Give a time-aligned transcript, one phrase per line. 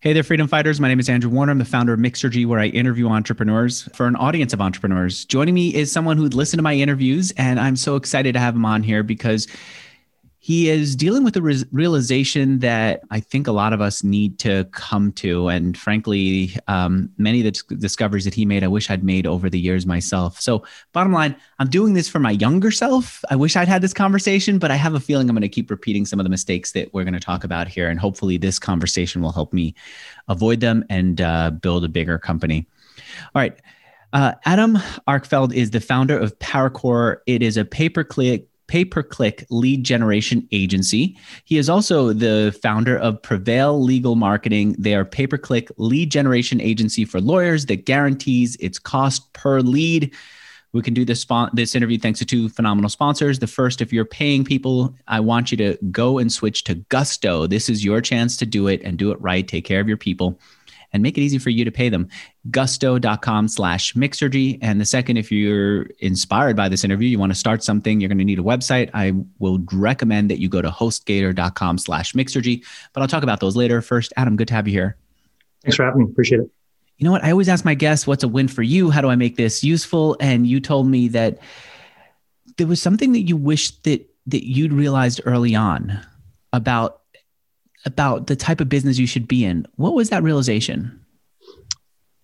[0.00, 0.80] Hey there, freedom fighters.
[0.80, 1.52] My name is Andrew Warner.
[1.52, 5.24] I'm the founder of Mixergy, where I interview entrepreneurs for an audience of entrepreneurs.
[5.24, 8.54] Joining me is someone who'd listened to my interviews, and I'm so excited to have
[8.54, 9.46] him on here because
[10.44, 14.38] he is dealing with a re- realization that I think a lot of us need
[14.40, 15.48] to come to.
[15.48, 19.26] And frankly, um, many of the t- discoveries that he made, I wish I'd made
[19.26, 20.38] over the years myself.
[20.38, 20.62] So,
[20.92, 23.24] bottom line, I'm doing this for my younger self.
[23.30, 25.70] I wish I'd had this conversation, but I have a feeling I'm going to keep
[25.70, 27.88] repeating some of the mistakes that we're going to talk about here.
[27.88, 29.74] And hopefully, this conversation will help me
[30.28, 32.66] avoid them and uh, build a bigger company.
[33.34, 33.58] All right.
[34.12, 34.76] Uh, Adam
[35.08, 37.16] Arkfeld is the founder of ParaCore.
[37.26, 41.16] It is a pay per click pay per click lead generation agency.
[41.44, 44.74] He is also the founder of Prevail Legal Marketing.
[44.78, 49.60] They are pay per click lead generation agency for lawyers that guarantees its cost per
[49.60, 50.14] lead.
[50.72, 53.38] We can do this spon- this interview thanks to two phenomenal sponsors.
[53.38, 57.46] The first, if you're paying people, I want you to go and switch to Gusto.
[57.46, 59.46] This is your chance to do it and do it right.
[59.46, 60.40] Take care of your people
[60.92, 62.08] and make it easy for you to pay them.
[62.50, 64.58] Gusto.com slash Mixergy.
[64.60, 68.08] And the second, if you're inspired by this interview, you want to start something, you're
[68.08, 68.90] going to need a website.
[68.92, 72.64] I will recommend that you go to hostgator.com slash Mixergy.
[72.92, 73.80] But I'll talk about those later.
[73.80, 74.96] First, Adam, good to have you here.
[75.62, 76.10] Thanks for having me.
[76.10, 76.50] Appreciate it.
[76.98, 77.24] You know what?
[77.24, 78.90] I always ask my guests, what's a win for you?
[78.90, 80.16] How do I make this useful?
[80.20, 81.38] And you told me that
[82.56, 85.98] there was something that you wished that that you'd realized early on
[86.52, 87.00] about
[87.84, 89.66] about the type of business you should be in.
[89.76, 91.03] What was that realization?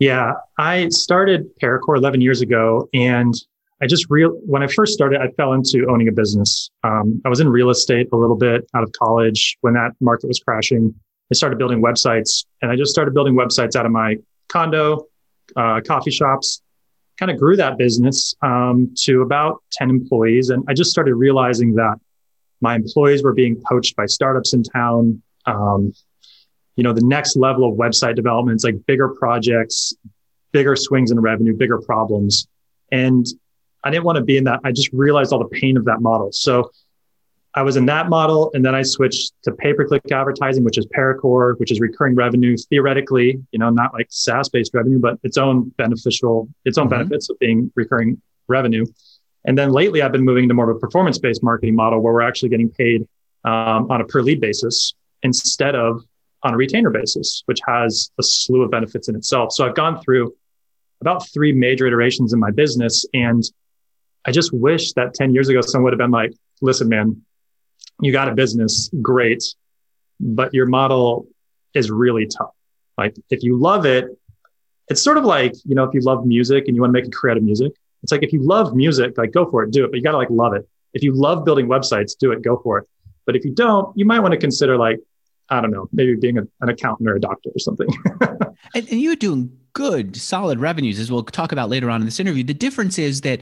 [0.01, 3.35] Yeah, I started ParaCore 11 years ago, and
[3.83, 6.71] I just real when I first started, I fell into owning a business.
[6.83, 10.27] Um, I was in real estate a little bit out of college when that market
[10.27, 10.95] was crashing.
[11.31, 14.17] I started building websites, and I just started building websites out of my
[14.49, 15.07] condo,
[15.55, 16.63] uh, coffee shops.
[17.19, 21.75] Kind of grew that business um, to about 10 employees, and I just started realizing
[21.75, 21.97] that
[22.63, 25.93] my employees were being poached by startups in town um,
[26.77, 29.95] you know, the next level of website development is like bigger projects,
[30.53, 32.49] bigger swings in revenue, bigger problems.
[32.91, 33.27] And
[33.85, 34.61] I didn't want to be in that.
[34.65, 36.33] I just realized all the pain of that model.
[36.33, 36.71] So
[37.55, 41.59] I was in that model and then I switched to pay-per-click advertising, which is ParaCore,
[41.59, 46.49] which is recurring revenue theoretically, you know, not like SaaS-based revenue, but its own beneficial,
[46.65, 46.99] its own mm-hmm.
[46.99, 48.85] benefits of being recurring revenue.
[49.45, 52.21] And then lately I've been moving to more of a performance-based marketing model where we're
[52.21, 53.09] actually getting paid
[53.45, 56.03] um, on a per lead basis instead of
[56.43, 59.53] on a retainer basis, which has a slew of benefits in itself.
[59.53, 60.35] So I've gone through
[61.01, 63.05] about three major iterations in my business.
[63.15, 63.43] And
[64.25, 67.23] I just wish that 10 years ago, someone would have been like, listen, man,
[68.01, 69.43] you got a business, great,
[70.19, 71.27] but your model
[71.75, 72.55] is really tough.
[72.97, 74.07] Like if you love it,
[74.89, 77.11] it's sort of like, you know, if you love music and you want to make
[77.13, 77.73] creative music,
[78.03, 80.13] it's like if you love music, like go for it, do it, but you got
[80.13, 80.69] to like love it.
[80.93, 82.89] If you love building websites, do it, go for it.
[83.25, 84.99] But if you don't, you might want to consider like,
[85.51, 87.89] I don't know, maybe being a, an accountant or a doctor or something.
[88.75, 92.21] and, and you're doing good, solid revenues, as we'll talk about later on in this
[92.21, 92.45] interview.
[92.45, 93.41] The difference is that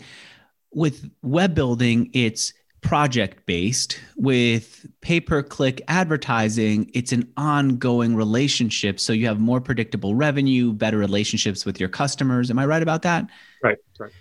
[0.73, 3.99] with web building, it's project based.
[4.17, 9.01] With pay per click advertising, it's an ongoing relationship.
[9.01, 12.51] So you have more predictable revenue, better relationships with your customers.
[12.51, 13.29] Am I right about that?
[13.63, 13.79] Right.
[13.99, 14.13] Right.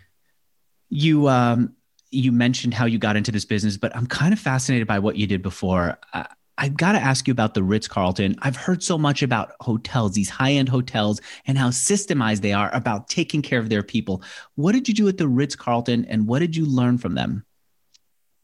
[0.90, 1.75] You um,
[2.09, 5.18] you mentioned how you got into this business, but I'm kind of fascinated by what
[5.18, 5.98] you did before.
[6.57, 8.35] I've got to ask you about the Ritz Carlton.
[8.41, 12.73] I've heard so much about hotels, these high end hotels, and how systemized they are
[12.73, 14.23] about taking care of their people.
[14.56, 17.45] What did you do at the Ritz Carlton and what did you learn from them?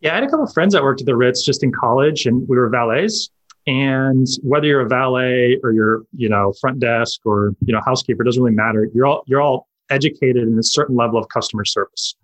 [0.01, 2.25] Yeah, I had a couple of friends that worked at the Ritz just in college,
[2.25, 3.29] and we were valets.
[3.65, 8.21] And whether you're a valet or you're, you know, front desk or you know housekeeper,
[8.23, 8.89] doesn't really matter.
[8.93, 12.15] You're all you're all educated in a certain level of customer service.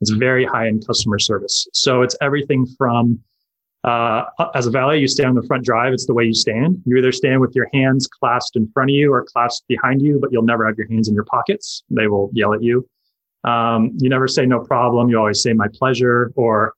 [0.00, 1.66] It's very high end customer service.
[1.72, 3.18] So it's everything from
[3.84, 4.24] uh,
[4.54, 5.92] as a valet, you stay on the front drive.
[5.92, 6.82] It's the way you stand.
[6.86, 10.18] You either stand with your hands clasped in front of you or clasped behind you,
[10.18, 11.84] but you'll never have your hands in your pockets.
[11.90, 12.88] They will yell at you.
[13.44, 15.10] Um, you never say no problem.
[15.10, 16.72] You always say my pleasure or,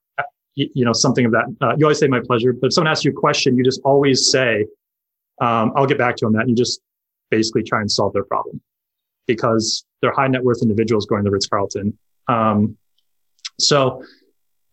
[0.55, 1.45] you know, something of that.
[1.61, 3.79] Uh, you always say my pleasure, but if someone asks you a question, you just
[3.85, 4.65] always say,
[5.39, 6.41] um, I'll get back to on that.
[6.41, 6.81] And you just
[7.29, 8.59] basically try and solve their problem
[9.27, 11.97] because they're high net worth individuals going to Ritz Carlton.
[12.27, 12.75] Um,
[13.59, 14.03] so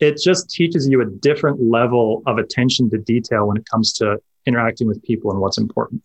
[0.00, 4.18] it just teaches you a different level of attention to detail when it comes to
[4.46, 6.02] interacting with people and what's important.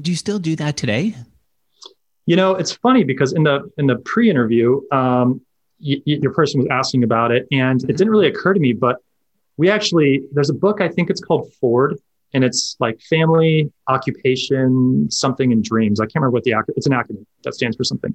[0.00, 1.14] Do you still do that today?
[2.26, 5.40] You know, it's funny because in the in the pre-interview, um,
[5.80, 8.72] y- y- your person was asking about it, and it didn't really occur to me.
[8.72, 8.96] But
[9.56, 11.96] we actually there's a book I think it's called Ford,
[12.32, 16.00] and it's like family, occupation, something, and dreams.
[16.00, 16.74] I can't remember what the acronym.
[16.76, 18.14] It's an acronym that stands for something.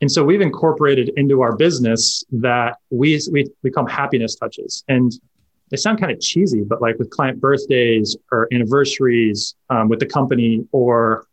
[0.00, 4.84] And so we've incorporated into our business that we, we, we call happiness touches.
[4.88, 5.12] And
[5.70, 10.06] they sound kind of cheesy, but like with client birthdays or anniversaries um, with the
[10.06, 11.26] company, or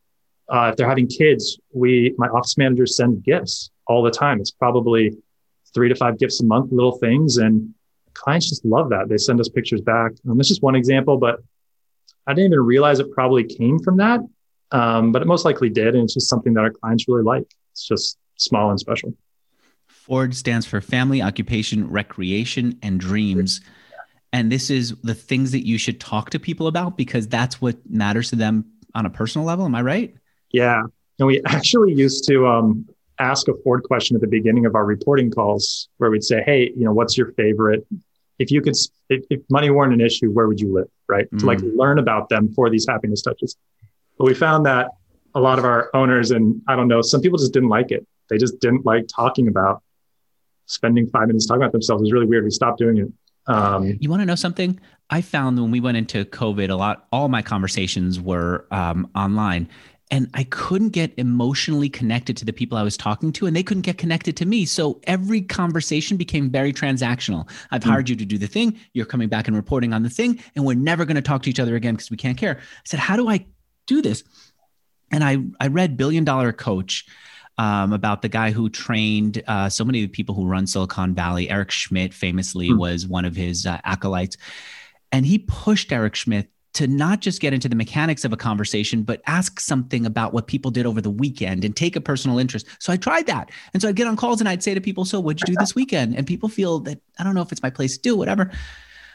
[0.50, 4.40] uh, if they're having kids, we my office managers send gifts all the time.
[4.40, 5.16] It's probably
[5.74, 7.74] three to five gifts a month, little things, and
[8.14, 9.10] clients just love that.
[9.10, 10.12] They send us pictures back.
[10.30, 11.40] Um, that's just one example, but
[12.28, 14.20] I didn't even realize it probably came from that,
[14.72, 17.48] um, but it most likely did, and it's just something that our clients really like.
[17.72, 19.14] It's just small and special.
[19.88, 23.62] Ford stands for Family, Occupation, Recreation, and Dreams.
[24.32, 27.78] And this is the things that you should talk to people about because that's what
[27.90, 29.66] matters to them on a personal level.
[29.66, 30.16] Am I right?
[30.52, 30.84] Yeah.
[31.20, 32.88] And we actually used to um,
[33.20, 36.72] ask a Ford question at the beginning of our reporting calls where we'd say, Hey,
[36.76, 37.88] you know, what's your favorite?
[38.38, 38.76] If you could,
[39.10, 40.88] if, if money weren't an issue, where would you live?
[41.08, 41.32] Right.
[41.32, 41.40] Mm.
[41.40, 41.76] To like mm.
[41.76, 43.56] learn about them for these happiness touches.
[44.18, 44.92] But we found that
[45.34, 48.06] a lot of our owners, and I don't know, some people just didn't like it.
[48.30, 49.82] They just didn't like talking about
[50.66, 52.02] spending five minutes talking about themselves.
[52.02, 52.44] It was really weird.
[52.44, 53.08] We stopped doing it.
[53.48, 54.80] Um, you want to know something?
[55.12, 59.70] I found when we went into COVID, a lot, all my conversations were um, online
[60.12, 63.64] and I couldn't get emotionally connected to the people I was talking to, and they
[63.64, 64.66] couldn't get connected to me.
[64.66, 67.50] So every conversation became very transactional.
[67.72, 67.90] I've mm.
[67.90, 70.64] hired you to do the thing, you're coming back and reporting on the thing, and
[70.64, 72.58] we're never going to talk to each other again because we can't care.
[72.60, 73.46] I said, How do I
[73.88, 74.24] do this?
[75.12, 77.06] And I, I read Billion Dollar Coach
[77.58, 81.14] um, about the guy who trained uh, so many of the people who run Silicon
[81.14, 81.50] Valley.
[81.50, 82.78] Eric Schmidt famously mm.
[82.78, 84.38] was one of his uh, acolytes.
[85.12, 89.04] And he pushed Eric Schmidt to not just get into the mechanics of a conversation,
[89.04, 92.68] but ask something about what people did over the weekend and take a personal interest.
[92.80, 93.50] So I tried that.
[93.74, 95.60] And so I'd get on calls and I'd say to people, So what'd you do
[95.60, 96.18] this weekend?
[96.18, 98.52] And people feel that I don't know if it's my place to do, whatever.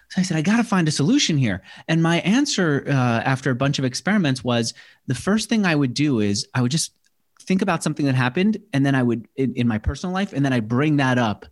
[0.09, 1.63] So I said, I got to find a solution here.
[1.87, 4.73] And my answer uh, after a bunch of experiments was
[5.07, 6.93] the first thing I would do is I would just
[7.51, 10.45] think about something that happened and then I would in, in my personal life and
[10.45, 11.47] then I bring that up.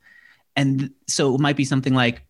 [0.55, 2.23] And so it might be something like,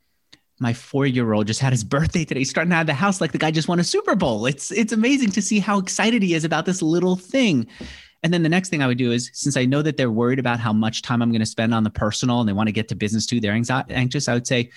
[0.59, 3.39] my four-year-old just had his birthday today, He's starting out of the house like the
[3.39, 4.47] guy just won a Super Bowl.
[4.47, 7.67] It's it's amazing to see how excited he is about this little thing.
[8.23, 10.39] And then the next thing I would do is, since I know that they're worried
[10.39, 12.73] about how much time I'm going to spend on the personal and they want to
[12.73, 14.29] get to business too, they're anxious.
[14.29, 14.71] I would say,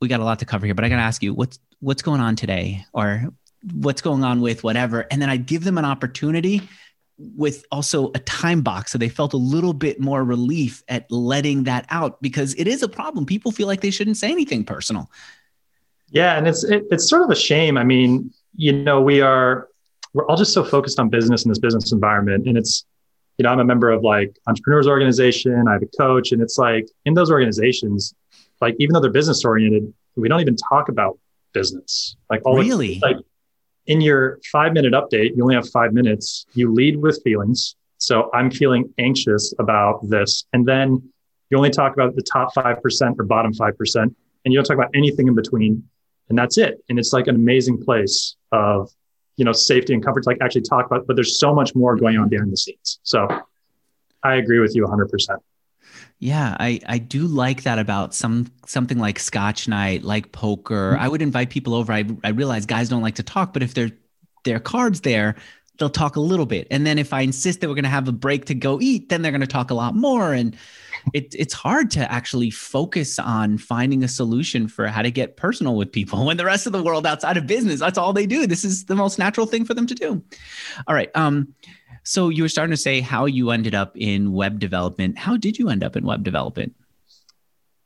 [0.00, 2.02] we got a lot to cover here, but I got to ask you, what's what's
[2.02, 3.26] going on today, or
[3.74, 6.62] what's going on with whatever, and then I'd give them an opportunity
[7.36, 11.64] with also a time box so they felt a little bit more relief at letting
[11.64, 13.26] that out because it is a problem.
[13.26, 15.10] People feel like they shouldn't say anything personal.
[16.10, 17.76] Yeah and it's it, it's sort of a shame.
[17.76, 19.68] I mean you know we are
[20.12, 22.84] we're all just so focused on business in this business environment and it's
[23.38, 26.58] you know i'm a member of like entrepreneurs organization i have a coach and it's
[26.58, 28.14] like in those organizations
[28.60, 31.18] like even though they're business oriented we don't even talk about
[31.52, 32.16] business.
[32.30, 32.98] Like all really?
[32.98, 33.16] the, like
[33.86, 36.46] in your five minute update, you only have five minutes.
[36.54, 37.76] You lead with feelings.
[37.98, 40.44] So I'm feeling anxious about this.
[40.52, 41.02] And then
[41.50, 44.14] you only talk about the top 5% or bottom 5%, and
[44.44, 45.86] you don't talk about anything in between.
[46.28, 46.82] And that's it.
[46.88, 48.90] And it's like an amazing place of,
[49.36, 51.94] you know, safety and comfort to like actually talk about, but there's so much more
[51.96, 53.00] going on behind the scenes.
[53.02, 53.28] So
[54.22, 55.38] I agree with you 100%.
[56.22, 60.92] Yeah, I, I do like that about some something like Scotch night, like poker.
[60.92, 61.02] Mm-hmm.
[61.02, 61.92] I would invite people over.
[61.92, 63.90] I, I realize guys don't like to talk, but if they're
[64.44, 65.34] their cards there,
[65.78, 66.68] they'll talk a little bit.
[66.70, 69.08] And then if I insist that we're going to have a break to go eat,
[69.08, 70.32] then they're going to talk a lot more.
[70.32, 70.56] And
[71.12, 75.74] it, it's hard to actually focus on finding a solution for how to get personal
[75.74, 78.46] with people when the rest of the world outside of business, that's all they do.
[78.46, 80.22] This is the most natural thing for them to do.
[80.86, 81.10] All right.
[81.16, 81.52] Um,
[82.04, 85.18] so you were starting to say how you ended up in web development.
[85.18, 86.74] How did you end up in web development?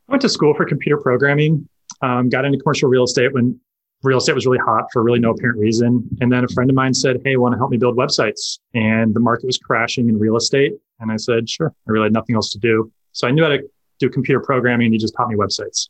[0.08, 1.68] I went to school for computer programming,
[2.02, 3.60] um, got into commercial real estate when
[4.02, 6.08] real estate was really hot for really no apparent reason.
[6.20, 8.58] And then a friend of mine said, Hey, want to help me build websites?
[8.74, 10.72] And the market was crashing in real estate.
[11.00, 11.72] And I said, Sure.
[11.86, 12.92] I really had nothing else to do.
[13.12, 13.62] So I knew how to
[13.98, 15.88] do computer programming and he just taught me websites.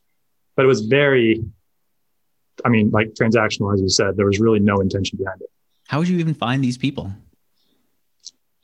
[0.56, 1.44] But it was very,
[2.64, 5.50] I mean, like transactional, as you said, there was really no intention behind it.
[5.88, 7.12] How would you even find these people?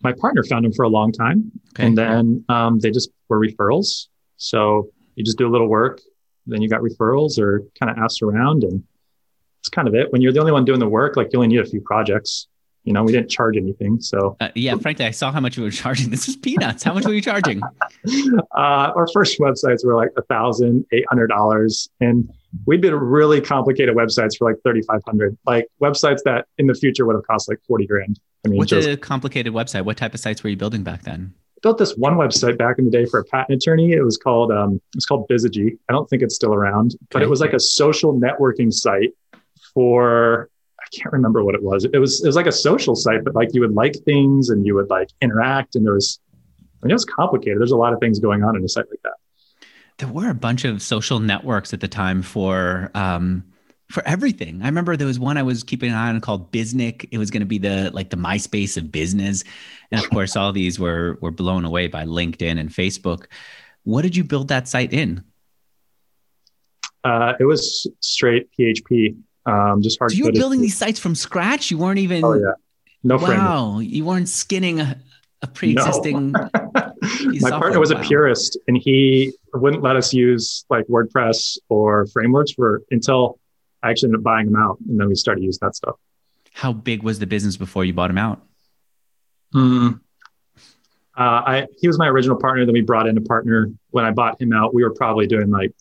[0.03, 1.51] My partner found them for a long time.
[1.75, 1.87] Okay.
[1.87, 4.09] And then um, they just were referrals.
[4.37, 6.01] So you just do a little work,
[6.47, 8.65] then you got referrals or kind of asked around.
[8.65, 8.83] And
[9.61, 10.13] it's kind of it.
[10.13, 12.49] When you're the only one doing the work, like you only need a few projects.
[12.85, 14.01] You know, we didn't charge anything.
[14.01, 16.11] So, uh, yeah, frankly, I saw how much we were charging.
[16.11, 16.83] This is peanuts.
[16.83, 17.63] How much were you charging?
[18.13, 22.29] uh, our first websites were like a thousand eight hundred dollars, and
[22.67, 26.75] we did really complicated websites for like thirty five hundred, like websites that in the
[26.75, 28.21] future would have cost like forty grand.
[28.45, 29.85] I mean, what's just, a complicated website?
[29.85, 31.35] What type of sites were you building back then?
[31.63, 33.93] built this one website back in the day for a patent attorney.
[33.93, 35.79] It was called um, it's called Bizagy.
[35.89, 37.27] I don't think it's still around, but okay.
[37.27, 39.15] it was like a social networking site
[39.73, 41.85] for I can't remember what it was.
[41.85, 44.67] It was it was like a social site, but like you would like things and
[44.67, 46.21] you would like interact, and there was
[46.83, 47.61] I mean, it was complicated.
[47.61, 49.15] There's a lot of things going on in a site like that.
[50.03, 53.45] There were a bunch of social networks at the time for um,
[53.89, 54.61] for everything.
[54.61, 57.07] I remember there was one I was keeping an eye on called Biznik.
[57.13, 59.45] It was going to be the like the MySpace of business,
[59.93, 63.27] and of course, all these were were blown away by LinkedIn and Facebook.
[63.85, 65.23] What did you build that site in?
[67.05, 69.17] Uh, it was straight PHP.
[69.47, 70.11] Um, just hard.
[70.11, 71.71] So you were building these sites from scratch.
[71.71, 72.25] You weren't even.
[72.25, 72.55] Oh yeah.
[73.05, 73.85] No wow, framework.
[73.85, 75.01] you weren't skinning a,
[75.43, 76.33] a pre-existing.
[76.33, 76.51] No.
[77.41, 78.01] My partner was wow.
[78.01, 83.39] a purist, and he wouldn't let us use like WordPress or frameworks for until
[83.83, 85.97] I actually ended up buying them out, and then we started using that stuff.
[86.53, 88.41] How big was the business before you bought him out?
[89.55, 90.01] Mm,
[91.17, 92.65] uh, I he was my original partner.
[92.65, 93.71] Then we brought in a partner.
[93.91, 95.73] When I bought him out, we were probably doing like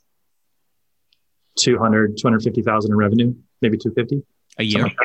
[1.58, 4.26] 200, 250,000 in revenue, maybe 250
[4.58, 4.84] a year.
[4.84, 4.98] Like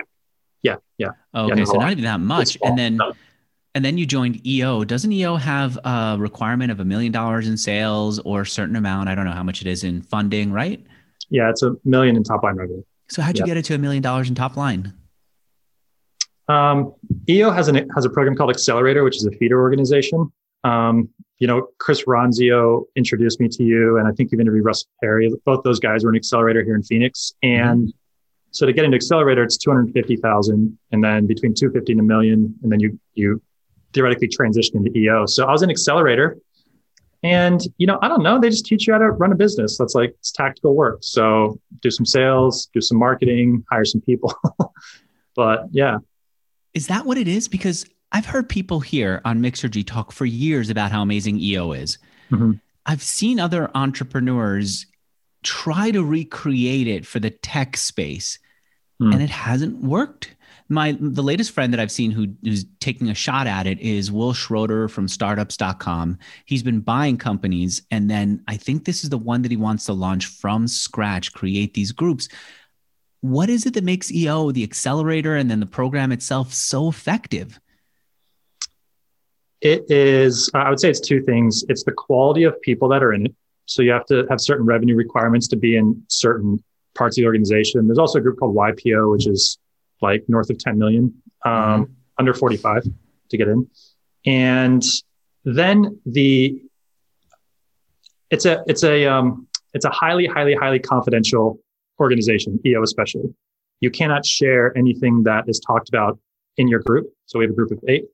[0.63, 1.11] yeah, yeah.
[1.35, 2.59] Oh, okay, yeah, so not even that much.
[2.63, 2.99] And then
[3.77, 4.85] and then you joined EO.
[4.85, 9.11] Doesn't EO have a requirement of a million dollars in sales or a certain amount?
[9.11, 10.83] I don't know how much it is in funding, right?
[11.29, 12.83] Yeah, it's a million in top line revenue.
[13.11, 14.95] So how'd you get it to a million dollars in top line?
[16.49, 16.95] Um,
[17.29, 20.33] EO has an has a program called Accelerator, which is a feeder organization.
[20.65, 24.87] Um, you know, Chris Ronzio introduced me to you, and I think you've interviewed Russ
[25.03, 25.31] Perry.
[25.45, 27.99] Both those guys were an accelerator here in Phoenix, and mm-hmm.
[28.53, 31.93] so to get into accelerator, it's two hundred fifty thousand, and then between two fifty
[31.93, 33.43] and a million, and then you you
[33.97, 35.27] theoretically transition into EO.
[35.27, 36.37] So I was an accelerator,
[37.23, 39.77] and you know, I don't know, they just teach you how to run a business.
[39.79, 40.99] That's like it's tactical work.
[41.01, 44.33] So do some sales, do some marketing, hire some people.
[45.35, 45.99] but yeah,
[46.75, 47.49] is that what it is?
[47.49, 51.99] Because I've heard people here on Mixergy talk for years about how amazing EO is.
[52.31, 52.53] Mm-hmm.
[52.85, 54.87] I've seen other entrepreneurs
[55.43, 58.39] try to recreate it for the tech space,
[59.03, 59.13] mm.
[59.13, 60.36] and it hasn't worked.
[60.69, 64.11] My the latest friend that I've seen who, who's taking a shot at it is
[64.11, 66.19] Wil Schroter from startups.com.
[66.45, 69.87] He's been buying companies, and then I think this is the one that he wants
[69.87, 72.29] to launch from scratch, create these groups
[73.21, 77.59] what is it that makes EO, the accelerator, and then the program itself so effective?
[79.61, 81.65] It is, I would say it's two things.
[81.69, 83.35] It's the quality of people that are in it.
[83.65, 86.63] So you have to have certain revenue requirements to be in certain
[86.95, 87.87] parts of the organization.
[87.87, 89.59] There's also a group called YPO, which is
[90.03, 91.93] like north of 10 million, um, mm-hmm.
[92.19, 92.85] under 45
[93.31, 93.69] to get in.
[94.25, 94.83] And
[95.45, 96.61] then the,
[98.31, 101.61] it's a, it's a, um, it's a highly, highly, highly confidential
[102.01, 103.35] organization, EO especially.
[103.81, 106.19] You cannot share anything that is talked about
[106.57, 107.07] in your group.
[107.27, 108.05] So we have a group of eight.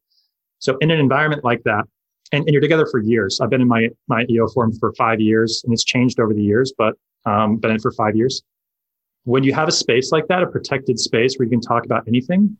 [0.58, 1.84] So in an environment like that,
[2.32, 3.40] and, and you're together for years.
[3.40, 6.42] I've been in my, my EO forum for five years and it's changed over the
[6.42, 6.94] years, but
[7.26, 8.42] um, been in for five years.
[9.24, 12.08] When you have a space like that, a protected space where you can talk about
[12.08, 12.56] anything,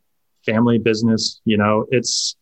[0.46, 2.36] family, business, you know, it's,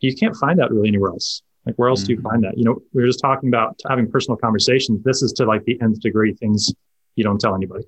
[0.00, 1.42] you can't find that really anywhere else.
[1.66, 2.06] Like where else mm-hmm.
[2.06, 2.28] do you mm-hmm.
[2.28, 2.56] find that?
[2.56, 5.02] You know, we were just talking about having personal conversations.
[5.02, 6.72] This is to like the nth degree things
[7.16, 7.84] you don't tell anybody.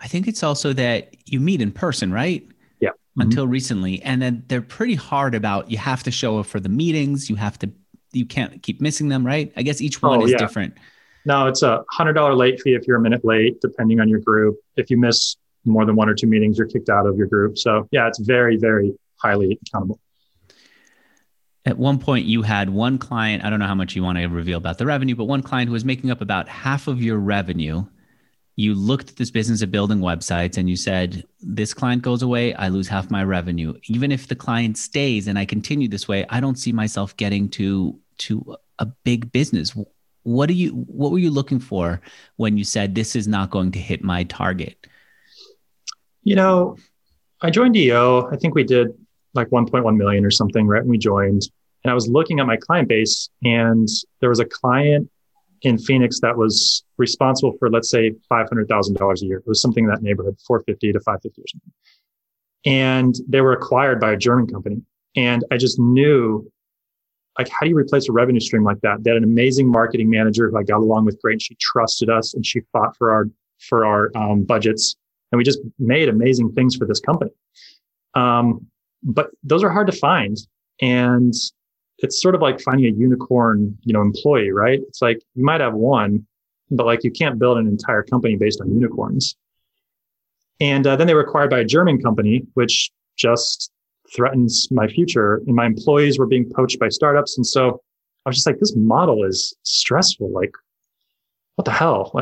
[0.00, 2.46] I think it's also that you meet in person, right?
[2.80, 2.90] Yeah.
[3.16, 3.52] Until mm-hmm.
[3.52, 4.02] recently.
[4.02, 7.30] And then they're pretty hard about you have to show up for the meetings.
[7.30, 7.70] You have to,
[8.12, 9.52] you can't keep missing them, right?
[9.56, 10.38] I guess each one oh, is yeah.
[10.38, 10.74] different.
[11.24, 14.20] No, it's a hundred dollar late fee if you're a minute late, depending on your
[14.20, 14.56] group.
[14.76, 17.58] If you miss more than one or two meetings, you're kicked out of your group.
[17.58, 20.00] So yeah, it's very, very highly accountable.
[21.66, 23.44] At one point, you had one client.
[23.44, 25.68] I don't know how much you want to reveal about the revenue, but one client
[25.68, 27.84] who was making up about half of your revenue
[28.60, 32.52] you looked at this business of building websites and you said, this client goes away,
[32.54, 33.72] I lose half my revenue.
[33.84, 37.48] Even if the client stays and I continue this way, I don't see myself getting
[37.50, 39.74] to to a big business.
[40.22, 42.00] What do you what were you looking for
[42.36, 44.86] when you said this is not going to hit my target?
[46.22, 46.76] You know,
[47.40, 48.28] I joined EO.
[48.30, 48.88] I think we did
[49.34, 51.42] like 1.1 million or something right when we joined.
[51.82, 53.88] And I was looking at my client base and
[54.20, 55.08] there was a client
[55.62, 59.38] in Phoenix that was responsible for, let's say, $500,000 a year.
[59.38, 61.72] It was something in that neighborhood, 450 to 550 or something.
[62.64, 64.82] And they were acquired by a German company.
[65.16, 66.50] And I just knew,
[67.40, 69.02] like, how do you replace a revenue stream like that?
[69.02, 71.40] They had an amazing marketing manager who I got along with great.
[71.40, 74.96] She trusted us and she fought for our, for our um, budgets.
[75.32, 77.30] And we just made amazing things for this company.
[78.14, 78.66] Um,
[79.02, 80.36] but those are hard to find.
[80.82, 81.32] And
[81.98, 84.80] it's sort of like finding a unicorn, you know, employee, right?
[84.88, 86.26] It's like you might have one,
[86.70, 89.36] but like you can't build an entire company based on unicorns.
[90.60, 93.70] And uh, then they were acquired by a German company, which just
[94.14, 95.36] threatens my future.
[95.46, 97.36] And my employees were being poached by startups.
[97.36, 97.80] And so
[98.24, 100.30] I was just like, this model is stressful.
[100.30, 100.52] Like,
[101.56, 102.10] what the hell?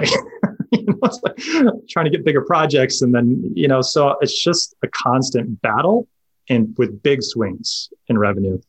[0.71, 3.01] Like, you know, it's like trying to get bigger projects.
[3.01, 6.07] And then, you know, so it's just a constant battle
[6.51, 8.61] and with big swings in revenue.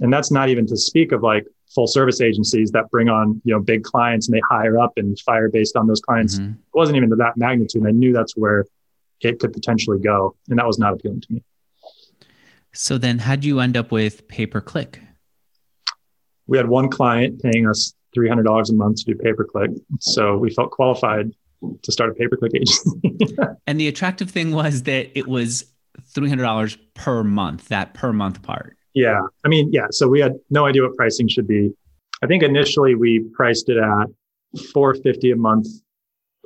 [0.00, 3.54] And that's not even to speak of like full service agencies that bring on, you
[3.54, 6.38] know, big clients and they hire up and fire based on those clients.
[6.38, 6.52] Mm-hmm.
[6.52, 7.82] It wasn't even to that magnitude.
[7.82, 8.66] And I knew that's where
[9.20, 10.34] it could potentially go.
[10.48, 11.44] And that was not appealing to me.
[12.80, 15.00] So then how'd you end up with pay per click?
[16.46, 19.72] We had one client paying us $300 a month to do pay per click.
[19.98, 21.32] So we felt qualified
[21.82, 23.16] to start a pay per click agency.
[23.66, 25.64] and the attractive thing was that it was
[26.14, 28.76] $300 per month, that per month part.
[28.94, 29.22] Yeah.
[29.44, 29.88] I mean, yeah.
[29.90, 31.72] So we had no idea what pricing should be.
[32.22, 34.06] I think initially we priced it at
[34.72, 35.66] 450 a month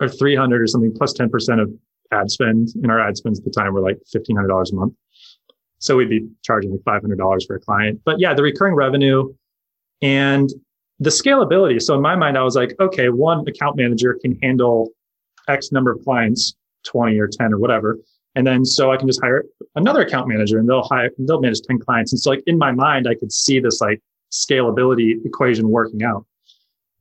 [0.00, 1.70] or 300 or something plus 10% of
[2.10, 2.68] ad spend.
[2.82, 4.94] And our ad spends at the time were like $1,500 a month.
[5.82, 8.00] So we'd be charging like $500 for a client.
[8.04, 9.34] But yeah, the recurring revenue
[10.00, 10.48] and
[11.00, 11.82] the scalability.
[11.82, 14.90] So in my mind, I was like, okay, one account manager can handle
[15.48, 16.54] X number of clients,
[16.86, 17.98] 20 or 10 or whatever.
[18.36, 21.62] And then so I can just hire another account manager and they'll hire, they'll manage
[21.62, 22.12] 10 clients.
[22.12, 26.24] And so like in my mind, I could see this like scalability equation working out.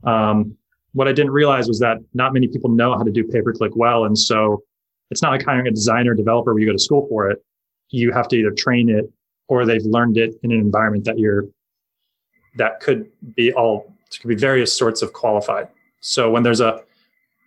[0.03, 0.57] Um,
[0.93, 3.53] what I didn't realize was that not many people know how to do pay per
[3.53, 4.05] click well.
[4.05, 4.63] And so
[5.11, 7.43] it's not like hiring a designer developer where you go to school for it.
[7.91, 9.12] You have to either train it
[9.48, 11.45] or they've learned it in an environment that you're,
[12.55, 15.67] that could be all, could be various sorts of qualified.
[16.00, 16.81] So when there's a,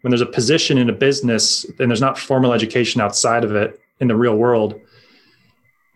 [0.02, 3.80] when there's a position in a business and there's not formal education outside of it
[4.00, 4.80] in the real world,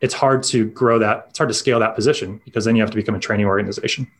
[0.01, 1.27] it's hard to grow that.
[1.29, 4.11] It's hard to scale that position because then you have to become a training organization.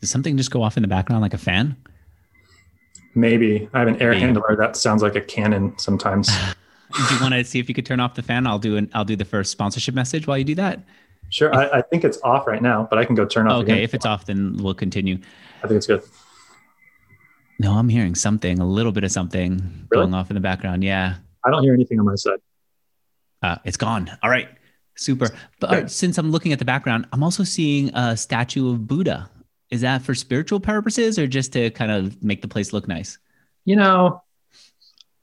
[0.00, 1.76] Does something just go off in the background like a fan?
[3.14, 6.30] Maybe I have an air handler that sounds like a cannon sometimes.
[6.94, 8.46] do you want to see if you could turn off the fan?
[8.46, 10.80] I'll do an I'll do the first sponsorship message while you do that.
[11.30, 11.54] Sure.
[11.54, 13.62] I, I think it's off right now, but I can go turn off.
[13.62, 13.84] Okay, again.
[13.84, 15.18] if it's off, then we'll continue.
[15.62, 16.02] I think it's good.
[17.58, 20.04] No, I'm hearing something, a little bit of something really?
[20.04, 20.84] going off in the background.
[20.84, 21.16] Yeah.
[21.44, 22.38] I don't hear anything on my side.
[23.42, 24.10] Uh, it's gone.
[24.22, 24.48] All right.
[24.96, 25.28] Super.
[25.60, 25.88] But okay.
[25.88, 29.30] since I'm looking at the background, I'm also seeing a statue of Buddha.
[29.70, 33.18] Is that for spiritual purposes or just to kind of make the place look nice?
[33.64, 34.22] You know,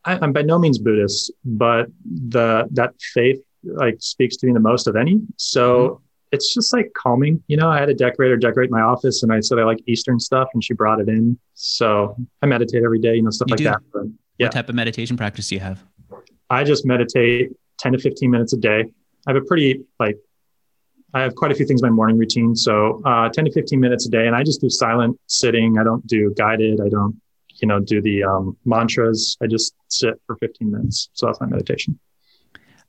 [0.06, 4.60] I, am by no means Buddhist, but the that faith like speaks to me the
[4.60, 5.22] most of any.
[5.38, 7.42] So mm-hmm it's just like calming.
[7.48, 10.20] You know, I had a decorator decorate my office and I said I like Eastern
[10.20, 11.40] stuff and she brought it in.
[11.54, 13.64] So I meditate every day, you know, stuff you like do?
[13.66, 13.80] that.
[13.92, 14.04] But,
[14.38, 14.48] yeah.
[14.48, 15.84] What type of meditation practice do you have?
[16.50, 18.86] I just meditate 10 to 15 minutes a day.
[19.28, 20.18] I have a pretty like
[21.14, 22.56] I have quite a few things in my morning routine.
[22.56, 24.28] So uh, 10 to 15 minutes a day.
[24.28, 25.80] And I just do silent sitting.
[25.80, 26.82] I don't do guided.
[26.82, 27.20] I don't,
[27.62, 29.38] you know, do the um, mantras.
[29.42, 31.10] I just sit for 15 minutes.
[31.14, 32.00] So that's my meditation.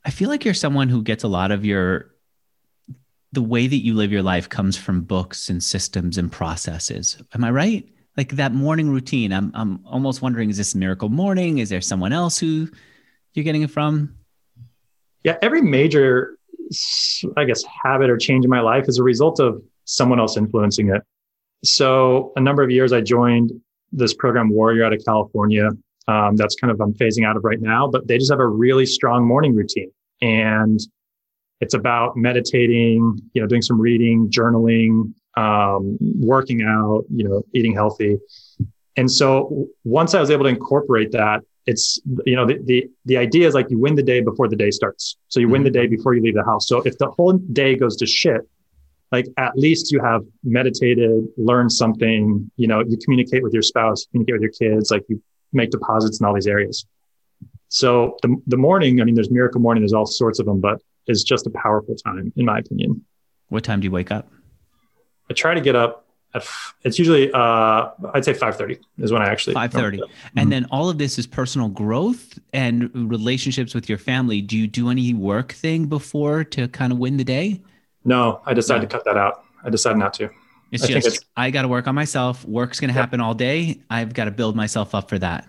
[0.05, 2.13] I feel like you're someone who gets a lot of your
[3.33, 7.21] the way that you live your life comes from books and systems and processes.
[7.33, 7.89] Am I right?
[8.15, 9.33] Like that morning routine.
[9.33, 11.57] I'm I'm almost wondering is this miracle morning?
[11.57, 12.69] Is there someone else who
[13.33, 14.15] you're getting it from?
[15.23, 16.37] Yeah, every major
[17.35, 20.89] I guess habit or change in my life is a result of someone else influencing
[20.89, 21.01] it.
[21.63, 23.51] So a number of years I joined
[23.97, 25.69] this program Warrior out of California.
[26.07, 28.47] Um, that's kind of I'm phasing out of right now, but they just have a
[28.47, 29.91] really strong morning routine.
[30.21, 30.79] And
[31.59, 37.73] it's about meditating, you know, doing some reading, journaling, um, working out, you know, eating
[37.73, 38.17] healthy.
[38.95, 43.17] And so once I was able to incorporate that, it's, you know, the, the, the
[43.17, 45.17] idea is like you win the day before the day starts.
[45.27, 45.81] So you win the mm-hmm.
[45.81, 46.67] day before you leave the house.
[46.67, 48.41] So if the whole day goes to shit,
[49.11, 54.05] like at least you have meditated, learned something, you know, you communicate with your spouse,
[54.11, 55.21] communicate with your kids, like you
[55.53, 56.85] make deposits in all these areas.
[57.69, 60.81] So the, the morning, I mean, there's miracle morning, there's all sorts of them, but
[61.07, 63.05] is just a powerful time, in my opinion.
[63.49, 64.29] What time do you wake up?
[65.29, 66.05] I try to get up.
[66.35, 66.45] At,
[66.83, 70.39] it's usually uh, I'd say five thirty is when I actually five thirty, mm-hmm.
[70.39, 74.41] and then all of this is personal growth and relationships with your family.
[74.41, 77.61] Do you do any work thing before to kind of win the day?
[78.07, 78.87] No, I decided no.
[78.87, 79.43] to cut that out.
[79.63, 80.29] I decided not to.
[80.71, 82.45] It's I just it's, I got to work on myself.
[82.45, 83.01] Work's going to yeah.
[83.01, 83.81] happen all day.
[83.89, 85.45] I've got to build myself up for that.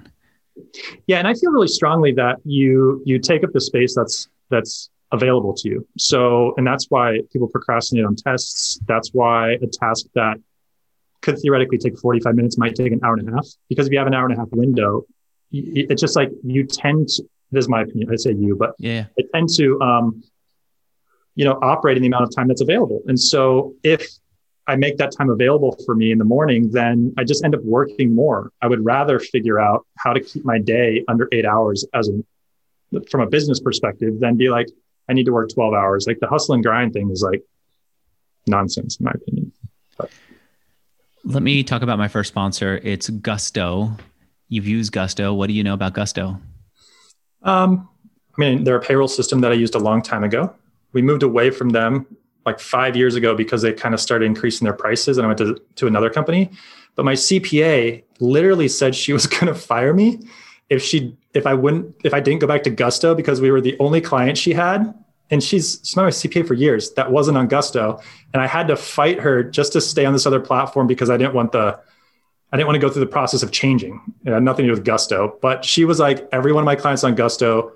[1.07, 4.91] Yeah, and I feel really strongly that you you take up the space that's that's
[5.13, 5.87] available to you.
[5.97, 8.81] So, and that's why people procrastinate on tests.
[8.87, 10.39] That's why a task that
[11.21, 13.99] could theoretically take 45 minutes might take an hour and a half because if you
[13.99, 15.05] have an hour and a half window,
[15.53, 18.11] it's just like you tend to, this is my opinion.
[18.13, 20.23] I say you, but yeah, I tend to, um,
[21.39, 23.01] you know, operate in the amount of time that's available.
[23.07, 24.05] And so if
[24.67, 27.63] I make that time available for me in the morning, then I just end up
[27.63, 28.51] working more.
[28.61, 33.01] I would rather figure out how to keep my day under eight hours as a,
[33.09, 34.67] from a business perspective than be like,
[35.09, 36.09] I need to work 12 hours.
[36.09, 37.45] Like the hustle and grind thing is like
[38.49, 39.53] nonsense, in my opinion.
[39.97, 40.11] But.
[41.23, 42.81] Let me talk about my first sponsor.
[42.83, 43.93] It's Gusto.
[44.49, 45.33] You've used Gusto.
[45.35, 46.41] What do you know about Gusto?
[47.45, 47.89] Um,
[48.37, 50.53] I mean, they're a payroll system that I used a long time ago.
[50.93, 52.07] We moved away from them
[52.47, 55.39] like five years ago because they kind of started increasing their prices and I went
[55.39, 56.51] to, to another company.
[56.95, 60.21] But my CPA literally said she was going to fire me
[60.69, 63.61] if she if I wouldn't if I didn't go back to Gusto because we were
[63.61, 64.93] the only client she had,
[65.31, 66.93] and she's she's been my CPA for years.
[66.95, 68.01] That wasn't on Gusto,
[68.33, 71.17] and I had to fight her just to stay on this other platform because I
[71.17, 71.79] didn't want the
[72.53, 74.01] I didn't want to go through the process of changing.
[74.25, 75.39] It had nothing to do with Gusto.
[75.41, 77.73] But she was like, every one of my clients on Gusto,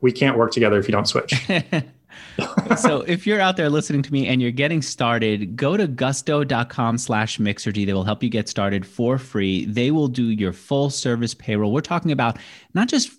[0.00, 1.34] we can't work together if you don't switch.
[2.76, 6.98] so if you're out there listening to me and you're getting started, go to gusto.com
[6.98, 7.86] slash mixergy.
[7.86, 9.64] They will help you get started for free.
[9.66, 11.72] They will do your full service payroll.
[11.72, 12.38] We're talking about
[12.74, 13.12] not just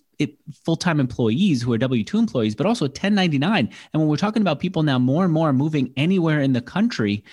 [0.65, 3.69] full-time employees who are W2 employees, but also 1099.
[3.93, 7.23] And when we're talking about people now more and more moving anywhere in the country,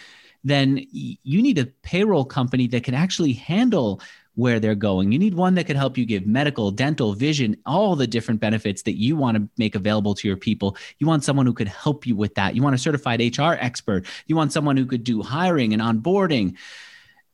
[0.42, 4.00] then you need a payroll company that can actually handle
[4.40, 5.12] where they're going.
[5.12, 8.82] You need one that can help you give medical, dental, vision, all the different benefits
[8.82, 10.78] that you want to make available to your people.
[10.98, 12.56] You want someone who could help you with that.
[12.56, 14.06] You want a certified HR expert.
[14.26, 16.56] You want someone who could do hiring and onboarding.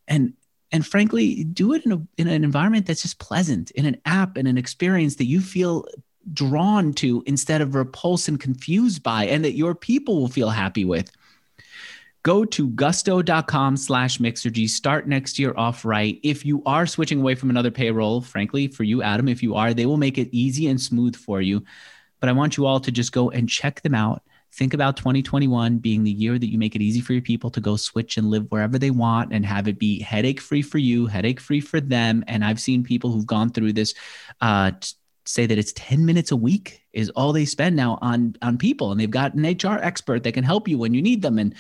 [0.09, 0.35] And
[0.73, 4.37] and frankly, do it in, a, in an environment that's just pleasant, in an app
[4.37, 5.87] and an experience that you feel
[6.33, 10.85] drawn to instead of repulsed and confused by, and that your people will feel happy
[10.85, 11.13] with.
[12.27, 14.69] Go to gusto.com slash mixergy.
[14.69, 16.19] Start next year off right.
[16.25, 19.73] If you are switching away from another payroll, frankly, for you, Adam, if you are,
[19.73, 21.63] they will make it easy and smooth for you.
[22.19, 24.25] But I want you all to just go and check them out.
[24.53, 27.61] Think about 2021 being the year that you make it easy for your people to
[27.61, 31.07] go switch and live wherever they want and have it be headache free for you,
[31.07, 32.25] headache free for them.
[32.27, 33.95] And I've seen people who've gone through this
[34.41, 34.73] uh,
[35.27, 38.91] say that it's 10 minutes a week is all they spend now on on people
[38.91, 41.55] and they've got an HR expert that can help you when you need them and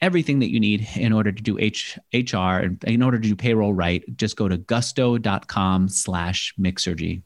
[0.00, 3.36] everything that you need in order to do H, HR and in order to do
[3.36, 7.22] payroll right, just go to gusto.com slash mixergy.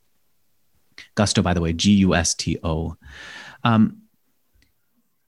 [1.15, 2.97] Gusto, by the way, G U S T O.
[3.65, 4.00] Um,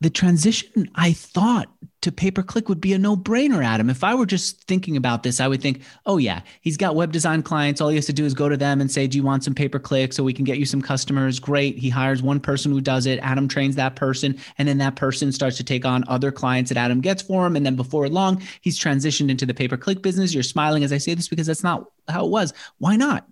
[0.03, 1.69] the transition I thought
[2.01, 3.89] to pay per click would be a no brainer, Adam.
[3.89, 7.13] If I were just thinking about this, I would think, oh, yeah, he's got web
[7.13, 7.81] design clients.
[7.81, 9.55] All he has to do is go to them and say, do you want some
[9.55, 11.39] pay per click so we can get you some customers?
[11.39, 11.79] Great.
[11.79, 13.21] He hires one person who does it.
[13.21, 14.37] Adam trains that person.
[14.59, 17.55] And then that person starts to take on other clients that Adam gets for him.
[17.55, 20.35] And then before long, he's transitioned into the pay per click business.
[20.35, 22.53] You're smiling as I say this because that's not how it was.
[22.79, 23.29] Why not?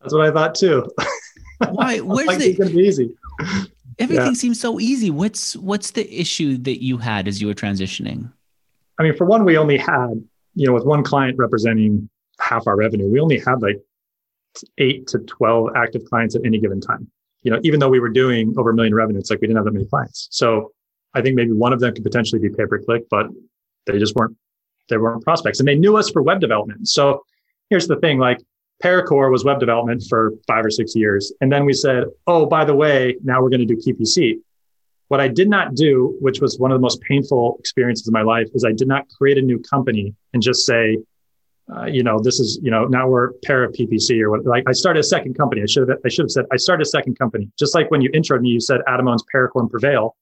[0.00, 0.90] That's what I thought too.
[1.68, 1.98] Why?
[2.00, 2.48] Where's like the?
[2.48, 3.14] It's going to be easy
[3.98, 4.32] everything yeah.
[4.32, 5.10] seems so easy.
[5.10, 8.30] What's what's the issue that you had as you were transitioning?
[8.98, 10.22] I mean for one we only had
[10.54, 12.08] you know with one client representing
[12.40, 13.80] half our revenue we only had like
[14.78, 17.10] 8 to 12 active clients at any given time.
[17.42, 19.56] You know even though we were doing over a million revenue it's like we didn't
[19.56, 20.28] have that many clients.
[20.30, 20.72] So
[21.14, 23.26] i think maybe one of them could potentially be pay per click but
[23.86, 24.36] they just weren't
[24.88, 26.88] they weren't prospects and they knew us for web development.
[26.88, 27.24] So
[27.70, 28.38] here's the thing like
[28.82, 31.32] Paracore was web development for five or six years.
[31.40, 34.40] And then we said, oh, by the way, now we're going to do PPC.
[35.08, 38.22] What I did not do, which was one of the most painful experiences of my
[38.22, 40.98] life, is I did not create a new company and just say,
[41.74, 44.44] uh, you know, this is, you know, now we're para PPC or what.
[44.44, 45.62] Like I started a second company.
[45.62, 47.50] I should have, I should have said I started a second company.
[47.58, 50.16] Just like when you introed me, you said Adam owns Paracore and Prevail.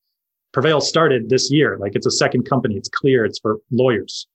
[0.52, 1.76] Prevail started this year.
[1.78, 2.76] Like it's a second company.
[2.76, 3.24] It's clear.
[3.24, 4.26] It's for lawyers.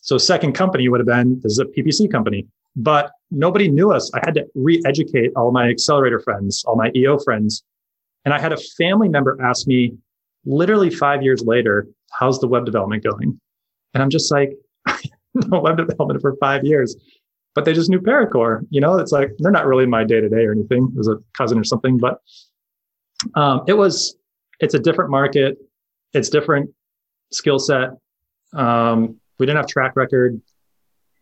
[0.00, 4.10] So second company would have been this is a PPC company but nobody knew us.
[4.14, 7.62] I had to re-educate all my accelerator friends, all my EO friends.
[8.24, 9.94] And I had a family member ask me
[10.44, 13.40] literally five years later, how's the web development going?
[13.94, 14.52] And I'm just like,
[15.34, 16.96] no web development for five years,
[17.54, 18.66] but they just knew Paracore.
[18.70, 20.88] You know, it's like, they're not really my day to day or anything.
[20.94, 22.18] It was a cousin or something, but
[23.34, 24.16] um, it was,
[24.60, 25.58] it's a different market.
[26.12, 26.70] It's different
[27.32, 27.90] skill set.
[28.52, 30.40] Um, we didn't have track record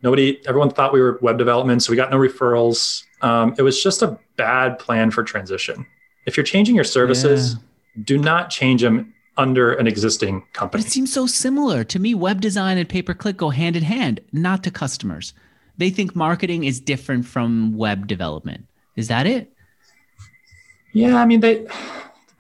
[0.03, 3.05] nobody everyone thought we were web development so we got no referrals.
[3.23, 5.87] Um, it was just a bad plan for transition.
[6.27, 8.03] If you're changing your services yeah.
[8.05, 10.83] do not change them under an existing company.
[10.83, 11.85] but it seems so similar.
[11.85, 15.35] To me web design and pay per click go hand in hand not to customers.
[15.79, 18.67] They think marketing is different from web development.
[18.97, 19.53] Is that it?
[20.93, 21.67] Yeah i mean they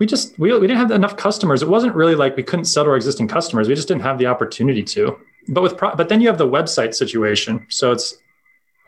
[0.00, 1.62] we just we, we didn't have enough customers.
[1.62, 3.68] It wasn't really like we couldn't sell to our existing customers.
[3.68, 5.16] We just didn't have the opportunity to
[5.48, 7.66] but with pro- but then you have the website situation.
[7.68, 8.16] So it's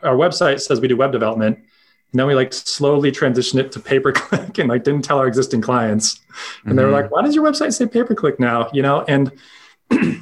[0.01, 3.79] our website says we do web development, and then we like slowly transition it to
[3.79, 6.19] pay per click, and like didn't tell our existing clients,
[6.63, 6.75] and mm-hmm.
[6.77, 9.31] they were like, "Why does your website say pay per click now?" You know, and
[9.91, 10.21] it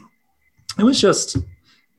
[0.77, 1.37] was just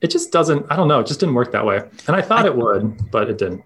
[0.01, 0.67] it just doesn't.
[0.71, 1.01] I don't know.
[1.01, 3.63] It just didn't work that way, and I thought I, it would, but it didn't.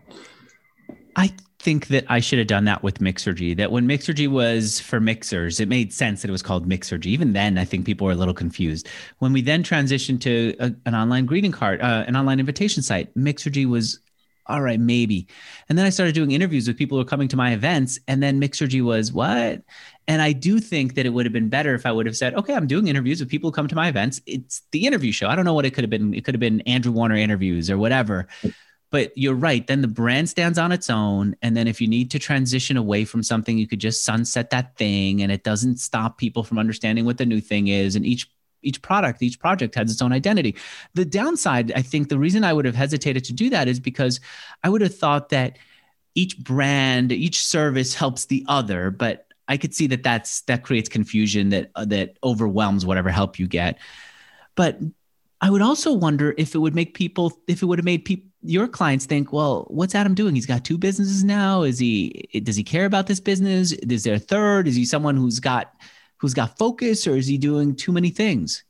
[1.14, 1.32] I
[1.66, 3.56] think that I should have done that with Mixergy.
[3.56, 7.06] That when Mixergy was for mixers, it made sense that it was called Mixergy.
[7.06, 8.88] Even then, I think people were a little confused.
[9.18, 13.12] When we then transitioned to a, an online greeting card, uh, an online invitation site,
[13.16, 13.98] Mixergy was
[14.46, 15.26] all right, maybe.
[15.68, 18.22] And then I started doing interviews with people who were coming to my events, and
[18.22, 19.60] then Mixergy was what?
[20.06, 22.34] And I do think that it would have been better if I would have said,
[22.34, 24.20] okay, I'm doing interviews with people who come to my events.
[24.24, 25.26] It's the interview show.
[25.26, 26.14] I don't know what it could have been.
[26.14, 28.28] It could have been Andrew Warner interviews or whatever
[28.96, 29.66] but you're right.
[29.66, 31.36] Then the brand stands on its own.
[31.42, 34.74] And then if you need to transition away from something, you could just sunset that
[34.78, 37.94] thing and it doesn't stop people from understanding what the new thing is.
[37.94, 38.26] And each
[38.62, 40.56] each product, each project has its own identity.
[40.94, 44.18] The downside, I think the reason I would have hesitated to do that is because
[44.64, 45.58] I would have thought that
[46.14, 50.88] each brand, each service helps the other, but I could see that that's that creates
[50.88, 53.78] confusion that uh, that overwhelms whatever help you get.
[54.54, 54.78] But
[55.40, 58.26] I would also wonder if it would make people, if it would have made people,
[58.46, 60.34] your clients think, well, what's Adam doing?
[60.34, 61.62] He's got two businesses now.
[61.62, 63.72] Is he, does he care about this business?
[63.72, 64.68] Is there a third?
[64.68, 65.72] Is he someone who's got,
[66.18, 68.64] who's got focus or is he doing too many things?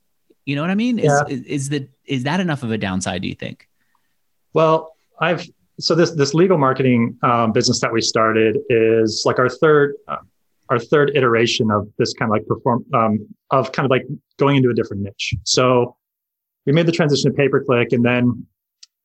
[0.44, 0.98] You know what I mean?
[0.98, 1.24] Yeah.
[1.28, 3.68] Is, is that, is that enough of a downside, do you think?
[4.52, 5.46] Well, I've,
[5.78, 10.16] so this, this legal marketing um, business that we started is like our third, uh,
[10.68, 14.06] our third iteration of this kind of like perform, um, of kind of like
[14.38, 15.34] going into a different niche.
[15.44, 15.96] So
[16.64, 18.46] we made the transition to pay per click and then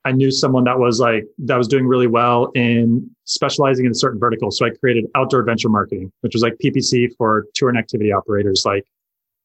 [0.03, 3.95] I knew someone that was like, that was doing really well in specializing in a
[3.95, 4.49] certain vertical.
[4.51, 8.63] So I created outdoor adventure marketing, which was like PPC for tour and activity operators
[8.65, 8.85] like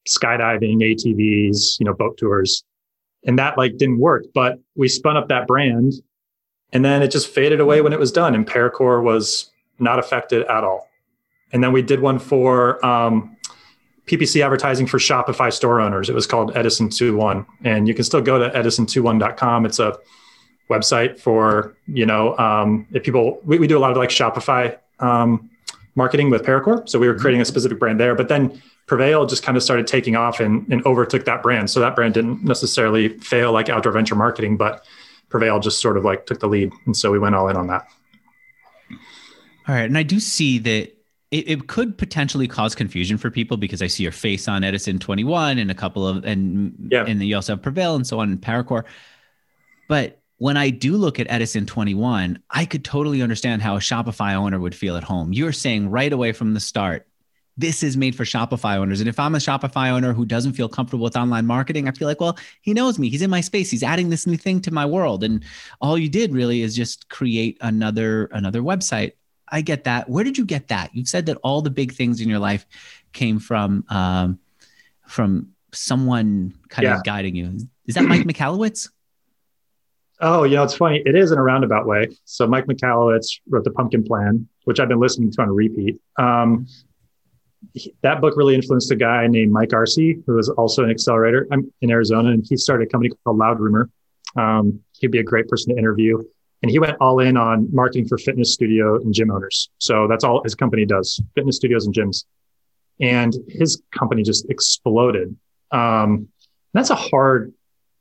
[0.08, 2.64] skydiving, ATVs, you know, boat tours.
[3.24, 5.94] And that like didn't work, but we spun up that brand
[6.72, 8.34] and then it just faded away when it was done.
[8.34, 10.88] And Paracore was not affected at all.
[11.52, 13.36] And then we did one for um,
[14.06, 16.08] PPC advertising for Shopify store owners.
[16.08, 17.46] It was called Edison 21.
[17.64, 19.66] And you can still go to edison21.com.
[19.66, 19.96] It's a
[20.68, 24.76] website for, you know, um, if people, we, we, do a lot of like Shopify
[25.00, 25.50] um,
[25.94, 26.88] marketing with Paracore.
[26.88, 28.14] So we were creating a specific brand there.
[28.14, 31.70] But then Prevail just kind of started taking off and, and overtook that brand.
[31.70, 34.84] So that brand didn't necessarily fail like outdoor venture marketing, but
[35.28, 36.72] Prevail just sort of like took the lead.
[36.86, 37.86] And so we went all in on that.
[39.68, 39.82] All right.
[39.82, 40.92] And I do see that
[41.32, 45.00] it, it, could potentially cause confusion for people because I see your face on Edison
[45.00, 47.04] 21 and a couple of and yeah.
[47.04, 48.84] and you also have Prevail and so on in Paracore.
[49.88, 54.34] But when I do look at Edison 21, I could totally understand how a Shopify
[54.34, 55.32] owner would feel at home.
[55.32, 57.06] You're saying right away from the start,
[57.56, 59.00] this is made for Shopify owners.
[59.00, 62.06] And if I'm a Shopify owner who doesn't feel comfortable with online marketing, I feel
[62.06, 63.08] like, well, he knows me.
[63.08, 63.70] He's in my space.
[63.70, 65.24] He's adding this new thing to my world.
[65.24, 65.42] And
[65.80, 69.12] all you did really is just create another another website
[69.48, 70.08] I get that.
[70.08, 70.94] Where did you get that?
[70.94, 72.66] You've said that all the big things in your life
[73.12, 74.38] came from um,
[75.06, 76.96] from someone kind yeah.
[76.96, 77.58] of guiding you.
[77.86, 78.90] Is that Mike Michalowicz?
[80.20, 81.02] Oh, you know, it's funny.
[81.04, 82.08] It is in a roundabout way.
[82.24, 85.98] So Mike Michalowicz wrote the Pumpkin Plan, which I've been listening to on repeat.
[86.18, 86.66] Um,
[87.74, 91.46] he, that book really influenced a guy named Mike Arce, who was also an accelerator
[91.80, 93.90] in Arizona, and he started a company called Loud Rumor.
[94.36, 96.22] Um, he'd be a great person to interview
[96.62, 99.70] and he went all in on marketing for fitness studio and gym owners.
[99.78, 102.24] So that's all his company does, fitness studios and gyms.
[103.00, 105.36] And his company just exploded.
[105.70, 106.28] Um,
[106.72, 107.52] that's a hard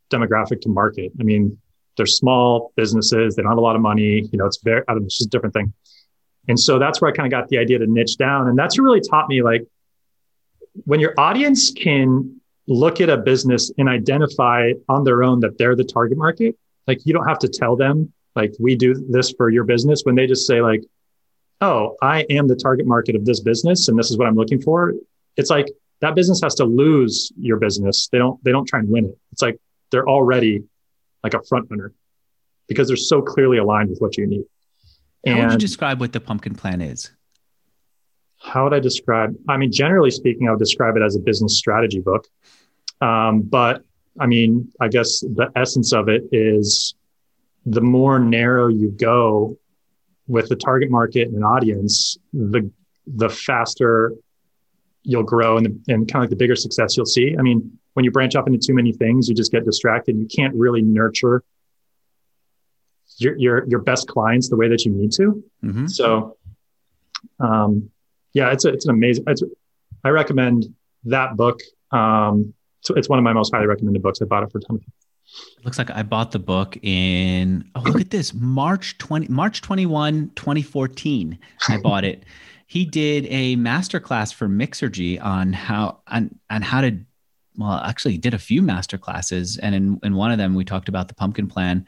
[0.09, 1.11] demographic to market.
[1.19, 1.57] I mean,
[1.97, 3.35] they're small businesses.
[3.35, 4.27] They don't have a lot of money.
[4.31, 5.73] You know, it's very, I don't know, it's just a different thing.
[6.47, 8.47] And so that's where I kind of got the idea to niche down.
[8.47, 9.65] And that's really taught me like
[10.83, 15.75] when your audience can look at a business and identify on their own that they're
[15.75, 16.55] the target market,
[16.87, 20.15] like you don't have to tell them like we do this for your business when
[20.15, 20.81] they just say like
[21.61, 24.61] oh i am the target market of this business and this is what i'm looking
[24.61, 24.93] for
[25.37, 25.67] it's like
[26.01, 29.17] that business has to lose your business they don't they don't try and win it
[29.31, 29.57] it's like
[29.91, 30.63] they're already
[31.25, 31.93] like a front runner
[32.67, 34.45] because they're so clearly aligned with what you need.
[35.25, 37.11] And how would you describe what the pumpkin plan is?
[38.37, 41.57] How would i describe i mean generally speaking i would describe it as a business
[41.57, 42.27] strategy book.
[43.01, 43.83] Um, but
[44.19, 46.95] i mean i guess the essence of it is
[47.65, 49.57] the more narrow you go
[50.27, 52.71] with the target market and audience, the
[53.07, 54.13] the faster
[55.03, 57.35] you'll grow and, the, and kind of like the bigger success you'll see.
[57.37, 60.17] I mean, when you branch off into too many things, you just get distracted.
[60.17, 61.43] You can't really nurture
[63.17, 65.43] your your your best clients the way that you need to.
[65.63, 65.87] Mm-hmm.
[65.87, 66.37] So,
[67.39, 67.89] um,
[68.33, 69.23] yeah, it's a, it's an amazing.
[69.27, 69.41] It's,
[70.03, 70.65] I recommend
[71.05, 71.61] that book.
[71.91, 74.21] Um, it's, it's one of my most highly recommended books.
[74.21, 74.93] I bought it for a ton of people.
[75.63, 80.31] Looks like I bought the book in oh look at this March 20 March 21
[80.35, 82.23] 2014 I bought it.
[82.67, 86.97] He did a masterclass for Mixergy on how on on how to
[87.57, 90.89] well actually did a few master classes and in in one of them we talked
[90.89, 91.85] about the pumpkin plan.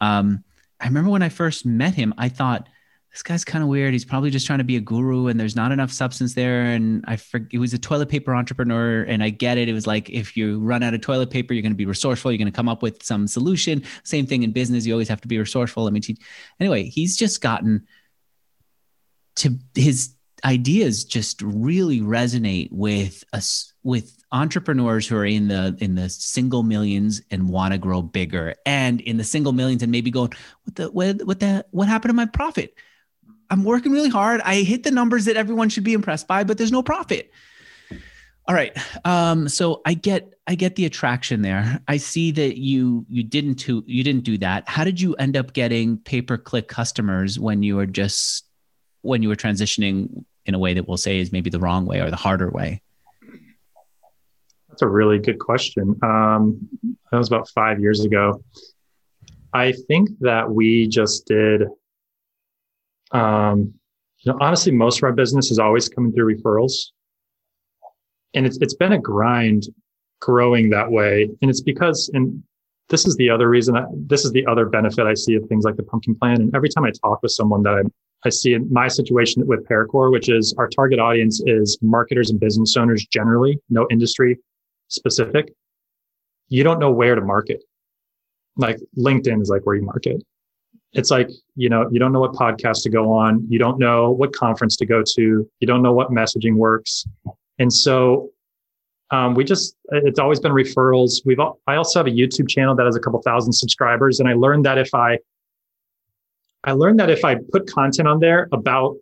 [0.00, 0.44] Um,
[0.80, 2.68] I remember when I first met him I thought
[3.16, 3.94] this guy's kind of weird.
[3.94, 6.66] He's probably just trying to be a guru and there's not enough substance there.
[6.66, 9.04] And I forget, was a toilet paper entrepreneur.
[9.04, 9.70] And I get it.
[9.70, 12.30] It was like, if you run out of toilet paper, you're going to be resourceful.
[12.30, 13.84] You're going to come up with some solution.
[14.04, 14.84] Same thing in business.
[14.84, 15.86] You always have to be resourceful.
[15.86, 16.02] I mean,
[16.60, 17.86] anyway, he's just gotten
[19.36, 25.94] to his ideas just really resonate with us with entrepreneurs who are in the in
[25.94, 30.10] the single millions and want to grow bigger and in the single millions and maybe
[30.10, 30.30] going
[30.64, 32.74] what the what, what the what happened to my profit?
[33.48, 34.40] I'm working really hard.
[34.42, 37.30] I hit the numbers that everyone should be impressed by but there's no profit.
[38.48, 41.80] All right um so i get i get the attraction there.
[41.88, 44.68] I see that you you didn't to you didn't do that.
[44.68, 48.44] How did you end up getting pay per click customers when you were just
[49.00, 52.00] when you were transitioning in a way that we'll say is maybe the wrong way
[52.00, 52.82] or the harder way
[54.76, 55.98] that's a really good question.
[56.02, 56.68] Um,
[57.10, 58.44] that was about five years ago.
[59.54, 61.62] I think that we just did.
[63.10, 63.72] Um,
[64.18, 66.90] you know, honestly, most of our business is always coming through referrals,
[68.34, 69.62] and it's it's been a grind
[70.20, 71.30] growing that way.
[71.40, 72.42] And it's because, and
[72.90, 73.78] this is the other reason.
[73.78, 76.42] I, this is the other benefit I see of things like the Pumpkin Plan.
[76.42, 77.82] And every time I talk with someone that I
[78.26, 82.38] I see in my situation with ParaCore, which is our target audience is marketers and
[82.38, 84.36] business owners generally, no industry
[84.88, 85.52] specific,
[86.48, 87.62] you don't know where to market.
[88.56, 90.22] Like LinkedIn is like where you market.
[90.92, 93.44] It's like, you know, you don't know what podcast to go on.
[93.50, 95.50] You don't know what conference to go to.
[95.60, 97.04] You don't know what messaging works.
[97.58, 98.30] And so
[99.10, 101.20] um, we just, it's always been referrals.
[101.24, 104.20] We've, I also have a YouTube channel that has a couple thousand subscribers.
[104.20, 105.18] And I learned that if I,
[106.64, 108.96] I learned that if I put content on there about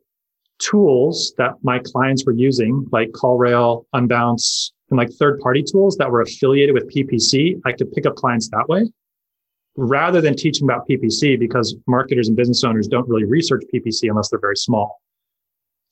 [0.59, 6.11] tools that my clients were using, like CallRail, Unbounce, and like third party tools that
[6.11, 8.85] were affiliated with PPC, I could pick up clients that way
[9.77, 14.29] rather than teaching about PPC because marketers and business owners don't really research PPC unless
[14.29, 15.01] they're very small.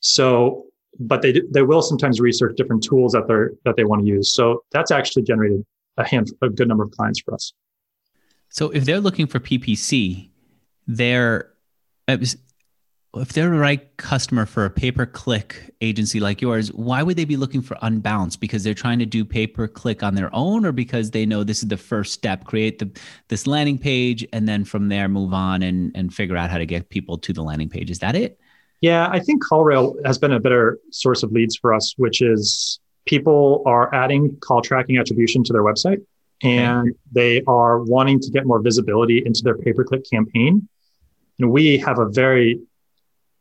[0.00, 0.66] So,
[0.98, 4.32] but they they will sometimes research different tools that they're that they want to use.
[4.32, 5.64] So that's actually generated
[5.96, 7.52] a hand a good number of clients for us.
[8.48, 10.28] So if they're looking for PPC,
[10.86, 11.52] they're
[13.14, 17.16] if they're the right customer for a pay per click agency like yours, why would
[17.16, 18.40] they be looking for Unbounce?
[18.40, 21.44] Because they're trying to do pay per click on their own, or because they know
[21.44, 22.90] this is the first step, create the
[23.28, 26.66] this landing page, and then from there move on and and figure out how to
[26.66, 27.90] get people to the landing page.
[27.90, 28.38] Is that it?
[28.80, 32.80] Yeah, I think CallRail has been a better source of leads for us, which is
[33.04, 36.04] people are adding call tracking attribution to their website,
[36.42, 36.98] and okay.
[37.12, 40.66] they are wanting to get more visibility into their pay per click campaign.
[41.38, 42.60] And we have a very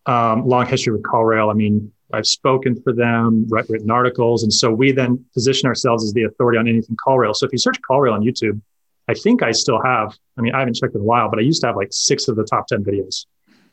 [0.06, 1.50] um, long history with CallRail.
[1.52, 6.14] I mean, I've spoken for them, written articles, and so we then position ourselves as
[6.14, 7.36] the authority on anything CallRail.
[7.36, 8.62] So if you search CallRail on YouTube,
[9.08, 10.18] I think I still have.
[10.38, 12.28] I mean, I haven't checked in a while, but I used to have like six
[12.28, 13.26] of the top ten videos.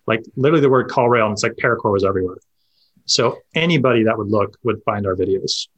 [0.06, 2.38] Like literally the word CallRail, and it's like ParaCore was everywhere.
[3.06, 5.68] So anybody that would look would find our videos.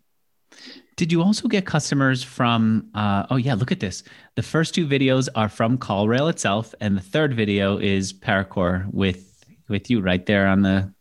[0.96, 2.90] Did you also get customers from?
[2.94, 4.02] Uh, oh yeah, look at this.
[4.34, 9.29] The first two videos are from CallRail itself, and the third video is ParaCore with
[9.70, 10.92] with you right there on the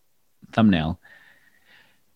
[0.54, 1.00] thumbnail.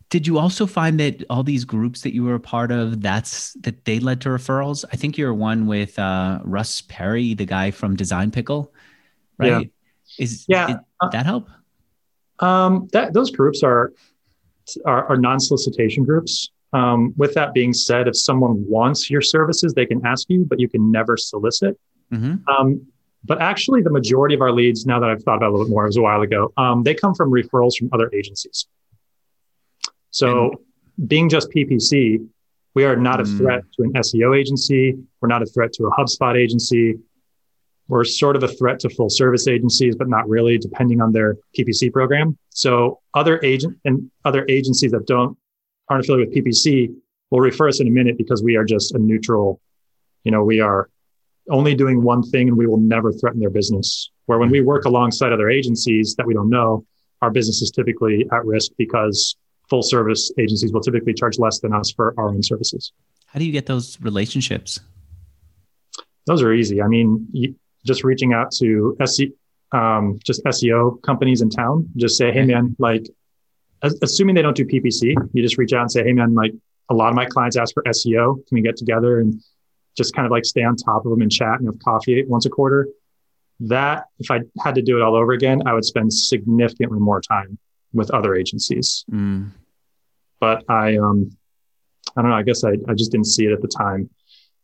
[0.09, 3.53] Did you also find that all these groups that you were a part of, that's
[3.61, 4.85] that they led to referrals?
[4.93, 8.71] I think you're one with uh, Russ Perry, the guy from Design Pickle,
[9.39, 9.63] right?
[9.63, 10.23] Yeah.
[10.23, 11.49] Is yeah did uh, that help?
[12.39, 13.93] Um, that those groups are
[14.85, 16.51] are, are non-solicitation groups.
[16.73, 20.59] Um, with that being said, if someone wants your services, they can ask you, but
[20.59, 21.79] you can never solicit.
[22.11, 22.47] Mm-hmm.
[22.47, 22.85] Um,
[23.25, 25.67] but actually, the majority of our leads, now that I've thought about it a little
[25.67, 28.67] bit more, it was a while ago, um, they come from referrals from other agencies.
[30.11, 30.61] So,
[31.07, 32.27] being just PPC,
[32.75, 33.37] we are not a mm.
[33.37, 34.97] threat to an SEO agency.
[35.21, 36.99] We're not a threat to a HubSpot agency.
[37.87, 41.37] We're sort of a threat to full service agencies, but not really, depending on their
[41.57, 42.37] PPC program.
[42.49, 45.37] So, other agent and other agencies that don't
[45.87, 46.93] aren't affiliated with PPC
[47.31, 49.61] will refer us in a minute because we are just a neutral.
[50.25, 50.89] You know, we are
[51.49, 54.09] only doing one thing and we will never threaten their business.
[54.25, 56.85] Where when we work alongside other agencies that we don't know,
[57.21, 59.35] our business is typically at risk because
[59.69, 62.91] full service agencies will typically charge less than us for our own services.
[63.27, 64.79] How do you get those relationships?
[66.25, 66.81] Those are easy.
[66.81, 69.31] I mean, just reaching out to SE,
[69.71, 73.05] um, just SEO companies in town, just say, hey man, like,
[73.81, 76.53] assuming they don't do PPC, you just reach out and say, hey man, like,
[76.89, 78.35] a lot of my clients ask for SEO.
[78.47, 79.41] Can we get together and
[79.95, 82.45] just kind of like stay on top of them and chat and have coffee once
[82.45, 82.87] a quarter.
[83.59, 87.21] That, if I had to do it all over again, I would spend significantly more
[87.21, 87.57] time
[87.93, 89.05] with other agencies.
[89.11, 89.51] Mm.
[90.39, 91.37] But I, um,
[92.17, 92.35] I don't know.
[92.35, 94.09] I guess I, I just didn't see it at the time.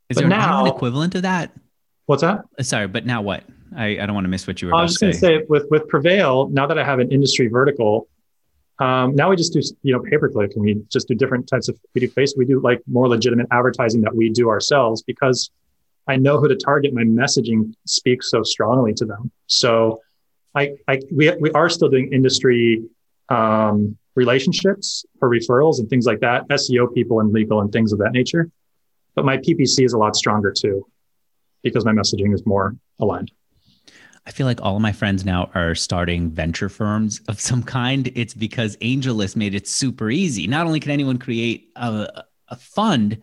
[0.09, 1.51] Is but there now, an equivalent to that?
[2.07, 2.43] What's that?
[2.57, 3.43] Uh, sorry, but now what?
[3.75, 4.75] I, I don't want to miss what you were.
[4.75, 6.49] I was just going to say with with Prevail.
[6.49, 8.07] Now that I have an industry vertical,
[8.79, 11.47] um, now we just do, you know, pay per click and we just do different
[11.47, 15.03] types of, we do face, we do like more legitimate advertising that we do ourselves
[15.03, 15.51] because
[16.07, 16.93] I know who to target.
[16.93, 19.31] My messaging speaks so strongly to them.
[19.47, 20.01] So
[20.55, 22.83] I, I, we, we are still doing industry,
[23.27, 27.99] um, relationships for referrals and things like that, SEO people and legal and things of
[27.99, 28.49] that nature.
[29.15, 30.85] but my PPC is a lot stronger too
[31.63, 33.31] because my messaging is more aligned.
[34.25, 38.11] I feel like all of my friends now are starting venture firms of some kind.
[38.15, 40.47] It's because AngelList made it super easy.
[40.47, 43.21] Not only can anyone create a, a fund,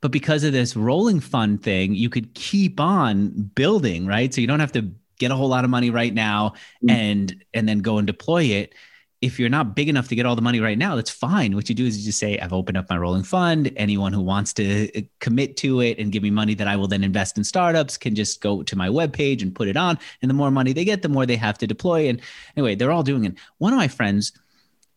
[0.00, 4.32] but because of this rolling fund thing, you could keep on building, right?
[4.32, 6.90] So you don't have to get a whole lot of money right now mm-hmm.
[6.90, 8.74] and and then go and deploy it
[9.20, 11.54] if you're not big enough to get all the money right now, that's fine.
[11.54, 13.70] What you do is you just say, I've opened up my rolling fund.
[13.76, 16.88] Anyone who wants to uh, commit to it and give me money that I will
[16.88, 19.98] then invest in startups can just go to my webpage and put it on.
[20.22, 22.08] And the more money they get, the more they have to deploy.
[22.08, 22.20] And
[22.56, 23.34] anyway, they're all doing it.
[23.58, 24.32] One of my friends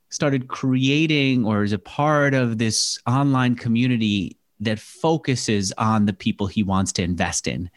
[0.10, 6.48] started creating or is a part of this online community that focuses on the people
[6.48, 7.70] he wants to invest in.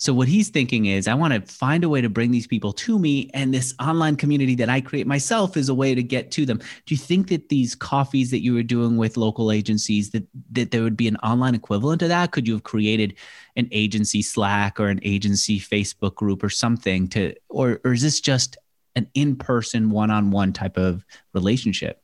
[0.00, 2.72] So what he's thinking is, I want to find a way to bring these people
[2.72, 6.30] to me, and this online community that I create myself is a way to get
[6.32, 6.56] to them.
[6.56, 10.70] Do you think that these coffees that you were doing with local agencies that that
[10.70, 12.32] there would be an online equivalent to that?
[12.32, 13.14] Could you have created
[13.56, 18.20] an agency Slack or an agency Facebook group or something to, or or is this
[18.20, 18.56] just
[18.96, 22.02] an in-person one-on-one type of relationship?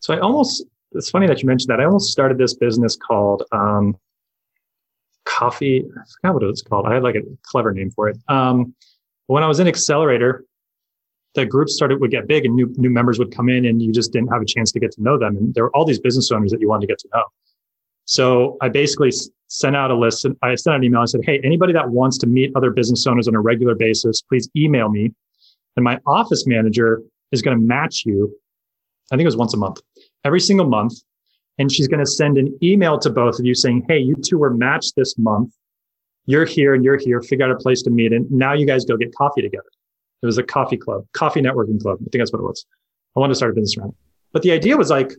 [0.00, 1.80] So I almost it's funny that you mentioned that.
[1.80, 3.98] I almost started this business called um,
[5.24, 5.84] coffee.
[5.84, 6.86] I forgot what it was called.
[6.86, 8.18] I had like a clever name for it.
[8.28, 8.74] Um,
[9.26, 10.44] when I was in Accelerator,
[11.34, 13.92] the group started would get big and new new members would come in and you
[13.92, 15.36] just didn't have a chance to get to know them.
[15.36, 17.24] And there were all these business owners that you wanted to get to know.
[18.04, 19.10] So I basically
[19.48, 21.00] sent out a list and I sent out an email.
[21.00, 24.20] I said, Hey, anybody that wants to meet other business owners on a regular basis,
[24.22, 25.12] please email me.
[25.76, 28.34] And my office manager is going to match you.
[29.10, 29.80] I think it was once a month,
[30.24, 30.94] every single month
[31.58, 34.38] and she's going to send an email to both of you saying, Hey, you two
[34.38, 35.52] were matched this month.
[36.26, 37.20] You're here and you're here.
[37.20, 38.12] Figure out a place to meet.
[38.12, 39.68] And now you guys go get coffee together.
[40.22, 41.98] It was a coffee club, coffee networking club.
[42.00, 42.64] I think that's what it was.
[43.16, 43.94] I wanted to start a business around.
[44.32, 45.12] But the idea was like,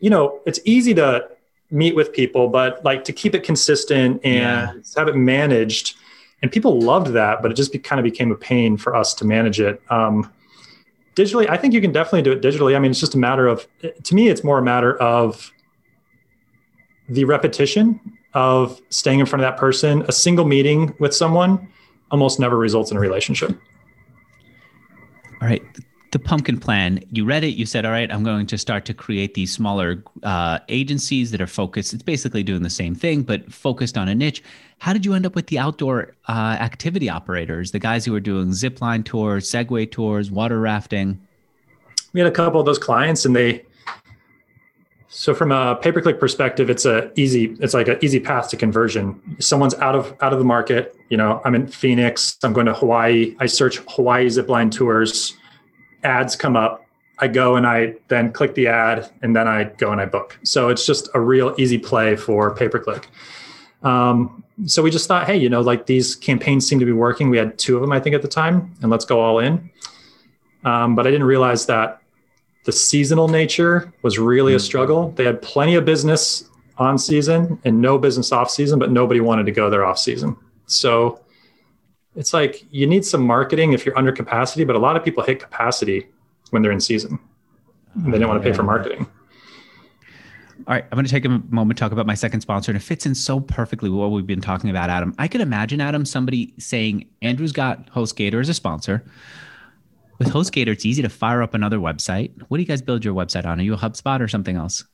[0.00, 1.28] you know, it's easy to
[1.70, 4.72] meet with people, but like to keep it consistent and yeah.
[4.96, 5.94] have it managed.
[6.42, 9.14] And people loved that, but it just be, kind of became a pain for us
[9.14, 9.80] to manage it.
[9.90, 10.30] Um,
[11.16, 12.76] digitally, I think you can definitely do it digitally.
[12.76, 13.66] I mean, it's just a matter of,
[14.04, 15.50] to me, it's more a matter of
[17.08, 18.00] the repetition
[18.34, 20.04] of staying in front of that person.
[20.08, 21.68] A single meeting with someone
[22.10, 23.50] almost never results in a relationship.
[25.40, 25.62] All right.
[26.12, 28.94] The pumpkin plan, you read it, you said, All right, I'm going to start to
[28.94, 31.92] create these smaller uh, agencies that are focused.
[31.92, 34.42] It's basically doing the same thing, but focused on a niche.
[34.78, 38.20] How did you end up with the outdoor uh, activity operators, the guys who were
[38.20, 41.20] doing zip line tours, Segway tours, water rafting?
[42.12, 43.64] We had a couple of those clients, and they.
[45.08, 47.56] So from a pay per click perspective, it's a easy.
[47.60, 49.20] It's like an easy path to conversion.
[49.38, 50.96] Someone's out of out of the market.
[51.08, 52.36] You know, I'm in Phoenix.
[52.42, 53.34] I'm going to Hawaii.
[53.38, 55.36] I search Hawaii zipline tours.
[56.06, 56.84] Ads come up.
[57.18, 60.38] I go and I then click the ad, and then I go and I book.
[60.42, 63.08] So it's just a real easy play for pay per click.
[63.82, 67.30] Um, so we just thought, hey, you know, like these campaigns seem to be working.
[67.30, 69.70] We had two of them, I think, at the time, and let's go all in.
[70.64, 72.02] Um, but I didn't realize that
[72.64, 74.60] the seasonal nature was really a mm.
[74.60, 75.10] struggle.
[75.12, 79.46] They had plenty of business on season and no business off season, but nobody wanted
[79.46, 80.36] to go there off season.
[80.66, 81.20] So
[82.16, 85.22] it's like you need some marketing if you're under capacity, but a lot of people
[85.22, 86.08] hit capacity
[86.50, 87.18] when they're in season.
[87.94, 89.06] And they don't want to pay for marketing.
[90.66, 92.76] All right, I'm going to take a moment to talk about my second sponsor, and
[92.76, 95.14] it fits in so perfectly with what we've been talking about, Adam.
[95.18, 99.04] I could imagine, Adam, somebody saying, Andrew's got HostGator as a sponsor.
[100.18, 102.32] With HostGator, it's easy to fire up another website.
[102.48, 103.60] What do you guys build your website on?
[103.60, 104.84] Are you a HubSpot or something else?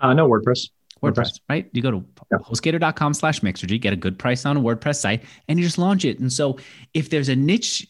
[0.00, 0.70] Uh, no, WordPress.
[1.02, 1.40] WordPress, WordPress.
[1.48, 1.68] right?
[1.72, 2.38] You go to yeah.
[2.38, 6.04] hostgator.com slash Mixergy, get a good price on a WordPress site, and you just launch
[6.04, 6.18] it.
[6.18, 6.58] And so
[6.94, 7.86] if there's a niche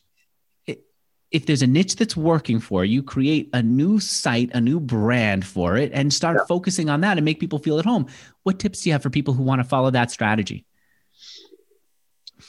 [1.32, 5.44] if there's a niche that's working for you, create a new site, a new brand
[5.44, 6.44] for it, and start yeah.
[6.46, 8.06] focusing on that and make people feel at home.
[8.44, 10.64] What tips do you have for people who want to follow that strategy?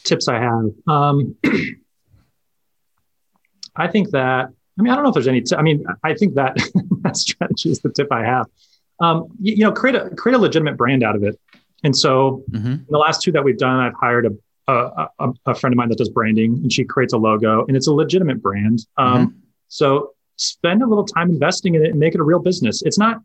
[0.03, 0.65] Tips I have.
[0.87, 1.35] Um,
[3.75, 4.49] I think that,
[4.79, 6.55] I mean, I don't know if there's any, t- I mean, I think that
[7.01, 8.45] that strategy is the tip I have.
[8.99, 11.39] Um, you, you, know, create a, create a legitimate brand out of it.
[11.83, 12.77] And so mm-hmm.
[12.89, 14.31] the last two that we've done, I've hired a
[14.67, 17.77] a, a, a, friend of mine that does branding and she creates a logo and
[17.77, 18.85] it's a legitimate brand.
[18.97, 19.37] Um, mm-hmm.
[19.69, 22.81] So spend a little time investing in it and make it a real business.
[22.83, 23.21] It's not,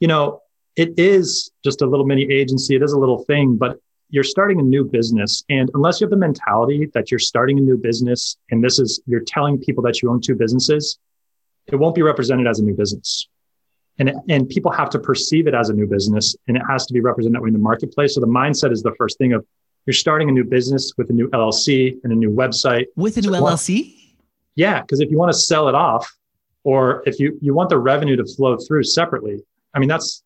[0.00, 0.40] you know,
[0.76, 2.76] it is just a little mini agency.
[2.76, 3.78] It is a little thing, but
[4.10, 5.44] you're starting a new business.
[5.50, 9.00] And unless you have the mentality that you're starting a new business and this is,
[9.06, 10.98] you're telling people that you own two businesses,
[11.66, 13.28] it won't be represented as a new business.
[13.98, 16.94] And, and people have to perceive it as a new business and it has to
[16.94, 18.14] be represented that way in the marketplace.
[18.14, 19.44] So the mindset is the first thing of
[19.86, 22.86] you're starting a new business with a new LLC and a new website.
[22.94, 23.96] With a new so LLC?
[24.54, 26.14] Yeah, because if you want to sell it off,
[26.64, 29.40] or if you you want the revenue to flow through separately,
[29.72, 30.22] I mean that's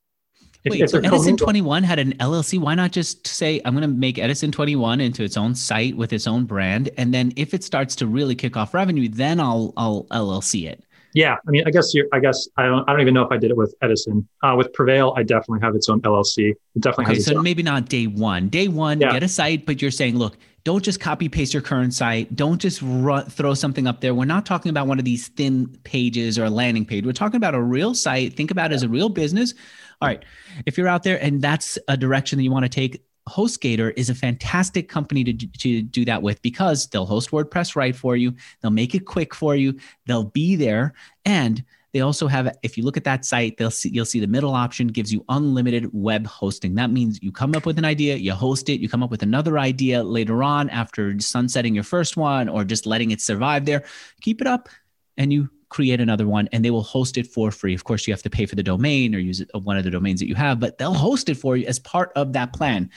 [0.65, 2.59] Wait, if so Edison 21 had an LLC.
[2.59, 6.13] Why not just say, I'm going to make Edison 21 into its own site with
[6.13, 6.91] its own brand.
[6.97, 10.85] And then if it starts to really kick off revenue, then I'll, I'll LLC it.
[11.15, 11.37] Yeah.
[11.47, 13.37] I mean, I guess you I guess I don't, I don't even know if I
[13.37, 14.27] did it with Edison.
[14.43, 16.51] Uh, with Prevail, I definitely have its own LLC.
[16.51, 17.27] It definitely okay, has.
[17.27, 17.43] So own.
[17.43, 18.49] maybe not day one.
[18.49, 19.13] Day one, yeah.
[19.13, 22.35] get a site, but you're saying, look, don't just copy paste your current site.
[22.37, 24.15] Don't just run, throw something up there.
[24.15, 27.05] We're not talking about one of these thin pages or a landing page.
[27.05, 28.35] We're talking about a real site.
[28.35, 29.55] Think about it as a real business.
[30.01, 30.25] All right.
[30.67, 34.11] If you're out there and that's a direction that you want to take, HostGator is
[34.11, 38.35] a fantastic company to, to do that with because they'll host WordPress right for you.
[38.61, 39.79] They'll make it quick for you.
[40.07, 40.95] They'll be there.
[41.25, 44.27] And they also have, if you look at that site, they'll see, you'll see the
[44.27, 46.75] middle option gives you unlimited web hosting.
[46.75, 49.23] That means you come up with an idea, you host it, you come up with
[49.23, 53.85] another idea later on after sunsetting your first one or just letting it survive there.
[54.23, 54.71] Keep it up
[55.19, 57.75] and you create another one and they will host it for free.
[57.75, 60.21] Of course, you have to pay for the domain or use one of the domains
[60.21, 62.91] that you have, but they'll host it for you as part of that plan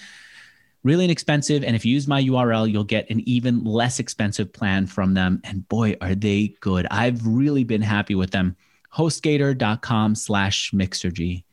[0.84, 1.63] really inexpensive.
[1.63, 5.41] And if you use my URL, you'll get an even less expensive plan from them.
[5.43, 6.86] And boy, are they good.
[6.91, 8.55] I've really been happy with them
[8.93, 11.43] hostgator.com slash mixergy.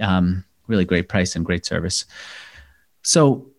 [0.00, 2.04] Um, really great price and great service.
[3.02, 3.52] So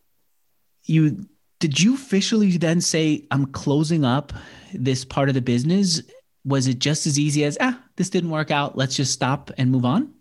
[0.83, 1.25] you
[1.59, 4.33] did you officially then say I'm closing up
[4.73, 6.01] this part of the business?
[6.47, 9.71] Was it just as easy as ah, this didn't work out, let's just stop and
[9.71, 10.13] move on?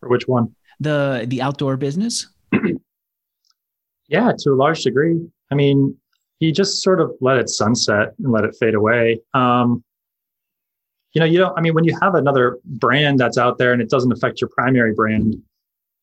[0.00, 0.54] For which one?
[0.80, 2.28] The the outdoor business?
[4.08, 5.20] yeah, to a large degree.
[5.50, 5.96] I mean,
[6.38, 9.20] he just sort of let it sunset and let it fade away.
[9.34, 9.82] Um,
[11.12, 13.80] you know, you don't, I mean, when you have another brand that's out there and
[13.80, 15.36] it doesn't affect your primary brand,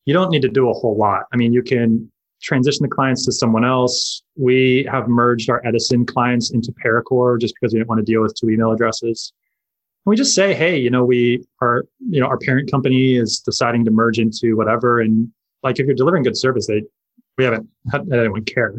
[0.06, 1.24] you don't need to do a whole lot.
[1.32, 2.12] I mean, you can
[2.42, 4.24] transition the clients to someone else.
[4.36, 8.22] We have merged our Edison clients into ParaCore just because we didn't want to deal
[8.22, 9.34] with two email addresses.
[10.06, 13.86] We just say, hey, you know, we are, you know, our parent company is deciding
[13.86, 15.00] to merge into whatever.
[15.00, 15.32] And
[15.62, 16.84] like if you're delivering good service, they
[17.38, 18.76] we haven't had anyone care.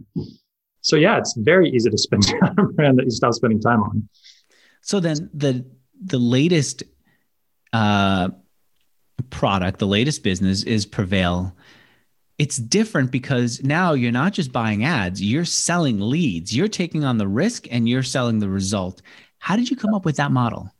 [0.80, 2.22] So yeah, it's very easy to spend
[2.74, 4.08] brand that you stop spending time on.
[4.82, 5.64] So then the
[6.04, 6.82] the latest
[7.72, 8.28] uh,
[9.30, 11.56] product, the latest business is Prevail.
[12.36, 16.54] It's different because now you're not just buying ads, you're selling leads.
[16.54, 19.02] You're taking on the risk and you're selling the result.
[19.38, 20.70] How did you come up with that model?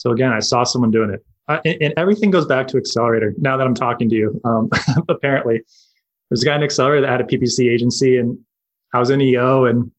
[0.00, 1.22] So again, I saw someone doing it.
[1.46, 3.34] Uh, and, everything goes back to Accelerator.
[3.36, 4.70] Now that I'm talking to you, um,
[5.10, 5.60] apparently,
[6.30, 8.38] there's a guy in Accelerator that had a PPC agency, and
[8.94, 9.92] I was in EO, and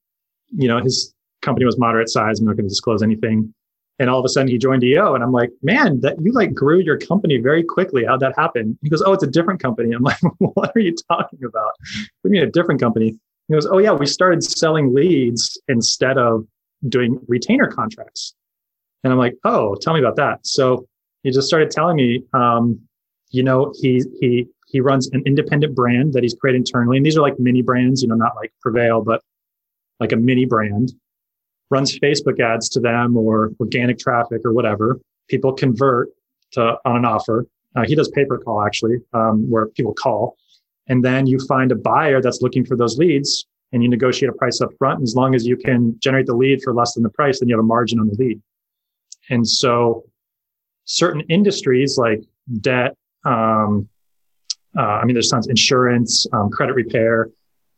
[0.50, 2.40] you know his company was moderate size.
[2.40, 3.54] I'm not going to disclose anything.
[4.00, 5.14] And all of a sudden he joined EO.
[5.14, 8.04] And I'm like, man, that you like grew your company very quickly.
[8.04, 8.76] How'd that happen?
[8.82, 9.92] He goes, Oh, it's a different company.
[9.92, 11.74] I'm like, what are you talking about?
[12.24, 13.20] We mean a different company.
[13.48, 16.48] He goes, Oh yeah, we started selling leads instead of
[16.90, 18.34] doing retainer contracts.
[19.04, 20.40] And I'm like, Oh, tell me about that.
[20.46, 20.88] So
[21.24, 22.80] he just started telling me, um,
[23.30, 26.98] you know, he he he runs an independent brand that he's created internally.
[26.98, 29.22] And these are like mini brands, you know, not like Prevail, but
[30.00, 30.94] like a mini brand
[31.70, 35.00] runs Facebook ads to them or organic traffic or whatever.
[35.30, 36.10] People convert
[36.52, 37.46] to on an offer.
[37.76, 40.36] Uh, he does pay per call actually, um, where people call,
[40.88, 44.34] and then you find a buyer that's looking for those leads, and you negotiate a
[44.34, 45.00] price up front.
[45.00, 47.48] And as long as you can generate the lead for less than the price, then
[47.48, 48.42] you have a margin on the lead.
[49.32, 50.06] And so,
[50.86, 52.22] certain industries like
[52.60, 53.90] debt, um,
[54.78, 57.30] uh, I mean, there's tons insurance, um, credit repair.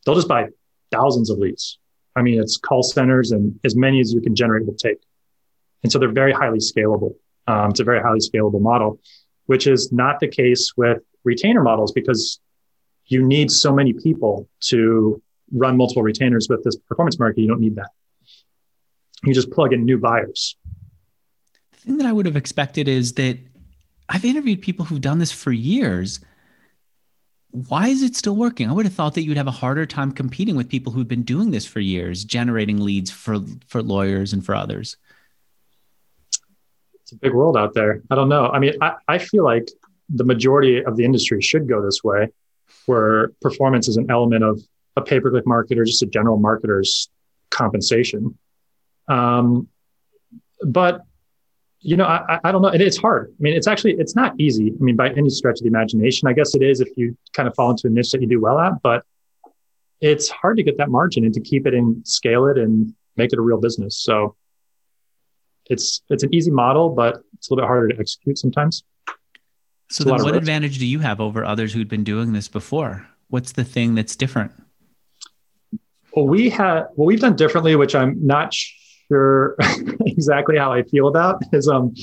[0.06, 0.48] They'll just buy
[0.92, 1.80] thousands of leads
[2.16, 4.98] I mean, it's call centers and as many as you can generate will take.
[5.84, 7.16] And so they're very highly scalable.
[7.48, 9.00] Um, it's a very highly scalable model,
[9.48, 12.40] which is not the case with retainer models because
[13.06, 17.42] you need so many people to run multiple retainers with this performance market.
[17.42, 17.90] You don't need that.
[19.24, 20.56] You just plug in new buyers.
[21.84, 23.38] Thing that I would have expected is that
[24.10, 26.20] I've interviewed people who've done this for years
[27.54, 28.68] why is it still working?
[28.68, 31.22] I would have thought that you'd have a harder time competing with people who've been
[31.22, 34.98] doing this for years, generating leads for for lawyers and for others.
[37.04, 38.02] It's a big world out there.
[38.10, 38.48] I don't know.
[38.48, 39.70] I mean, I, I feel like
[40.10, 42.30] the majority of the industry should go this way,
[42.88, 44.60] where performance is an element of
[44.96, 47.08] a pay-per-click marketer, just a general marketer's
[47.52, 48.36] compensation.
[49.08, 49.68] Um,
[50.66, 51.04] but
[51.84, 52.70] you know, I, I don't know.
[52.70, 53.34] And it's hard.
[53.38, 54.74] I mean, it's actually, it's not easy.
[54.80, 57.48] I mean, by any stretch of the imagination, I guess it is if you kind
[57.48, 59.04] of fall into a niche that you do well at, but
[60.00, 63.34] it's hard to get that margin and to keep it and scale it and make
[63.34, 63.98] it a real business.
[63.98, 64.36] So
[65.70, 68.84] it's, it's an easy model, but it's a little bit harder to execute sometimes.
[69.90, 73.08] So then what advantage do you have over others who'd been doing this before?
[73.28, 74.52] What's the thing that's different?
[76.16, 78.56] Well, we had, what we've done differently, which I'm not
[79.08, 79.56] sure
[80.06, 81.94] exactly how I feel about is um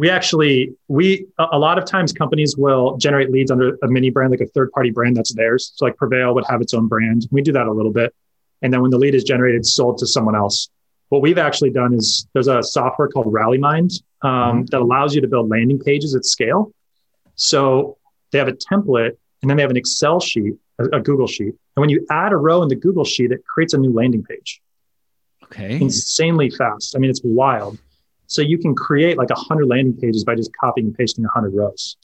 [0.00, 4.30] we actually we a lot of times companies will generate leads under a mini brand
[4.30, 5.72] like a third party brand that's theirs.
[5.74, 7.28] So like prevail would have its own brand.
[7.30, 8.14] We do that a little bit.
[8.62, 10.70] And then when the lead is generated sold to someone else.
[11.10, 14.64] What we've actually done is there's a software called RallyMind um, mm-hmm.
[14.66, 16.72] that allows you to build landing pages at scale.
[17.34, 17.98] So
[18.32, 21.54] they have a template and then they have an excel sheet a, a google sheet.
[21.76, 24.22] And when you add a row in the google sheet it creates a new landing
[24.22, 24.62] page
[25.50, 27.78] okay insanely fast i mean it's wild
[28.30, 31.52] so you can create like a 100 landing pages by just copying and pasting 100
[31.52, 31.96] rows.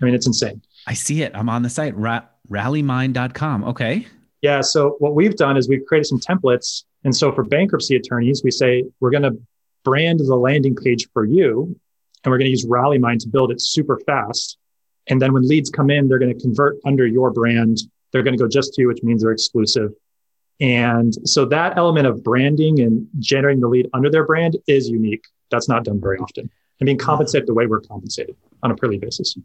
[0.00, 0.62] I mean, it's insane.
[0.86, 1.32] I see it.
[1.34, 3.64] I'm on the site, ra- rallymind.com.
[3.64, 4.06] Okay.
[4.40, 4.62] Yeah.
[4.62, 6.84] So what we've done is we've created some templates.
[7.04, 9.36] And so for bankruptcy attorneys, we say we're going to
[9.84, 11.78] brand the landing page for you,
[12.24, 14.56] and we're going to use RallyMind to build it super fast.
[15.08, 17.80] And then when leads come in, they're going to convert under your brand.
[18.12, 19.92] They're going to go just to you, which means they're exclusive.
[20.60, 25.24] And so that element of branding and generating the lead under their brand is unique.
[25.50, 26.50] That's not done very often.
[26.80, 29.36] And being compensated the way we're compensated on a per lead basis.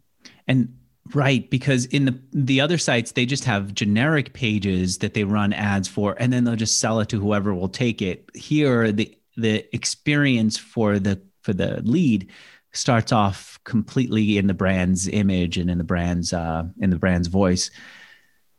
[0.48, 0.74] And
[1.14, 5.52] right, because in the the other sites they just have generic pages that they run
[5.52, 8.28] ads for, and then they'll just sell it to whoever will take it.
[8.34, 12.30] Here, the the experience for the for the lead
[12.72, 17.28] starts off completely in the brand's image and in the brand's uh, in the brand's
[17.28, 17.70] voice.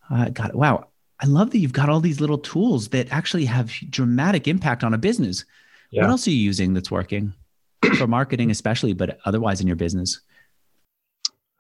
[0.10, 0.56] Uh, got.
[0.56, 0.88] Wow,
[1.24, 4.94] I love that you've got all these little tools that actually have dramatic impact on
[4.94, 5.46] a business.
[5.90, 6.02] Yeah.
[6.02, 7.34] What else are you using that's working
[7.98, 10.20] for marketing, especially, but otherwise in your business?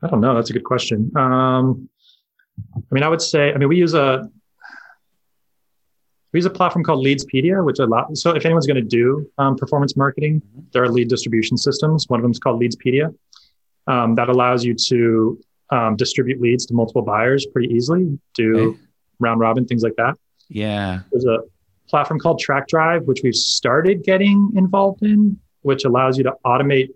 [0.01, 0.35] I don't know.
[0.35, 1.13] That's a good question.
[1.15, 1.87] Um,
[2.75, 4.29] I mean, I would say, I mean, we use a
[6.33, 8.17] we use a platform called Leadspedia, which a lot.
[8.17, 10.61] So if anyone's going to do um, performance marketing, mm-hmm.
[10.73, 12.09] there are lead distribution systems.
[12.09, 13.15] One of them is called Leadspedia.
[13.87, 15.39] Um, that allows you to
[15.69, 18.79] um, distribute leads to multiple buyers pretty easily, do okay.
[19.19, 20.15] Round robin things like that.
[20.49, 21.01] Yeah.
[21.11, 21.39] There's a
[21.87, 26.89] platform called Track Drive, which we've started getting involved in, which allows you to automate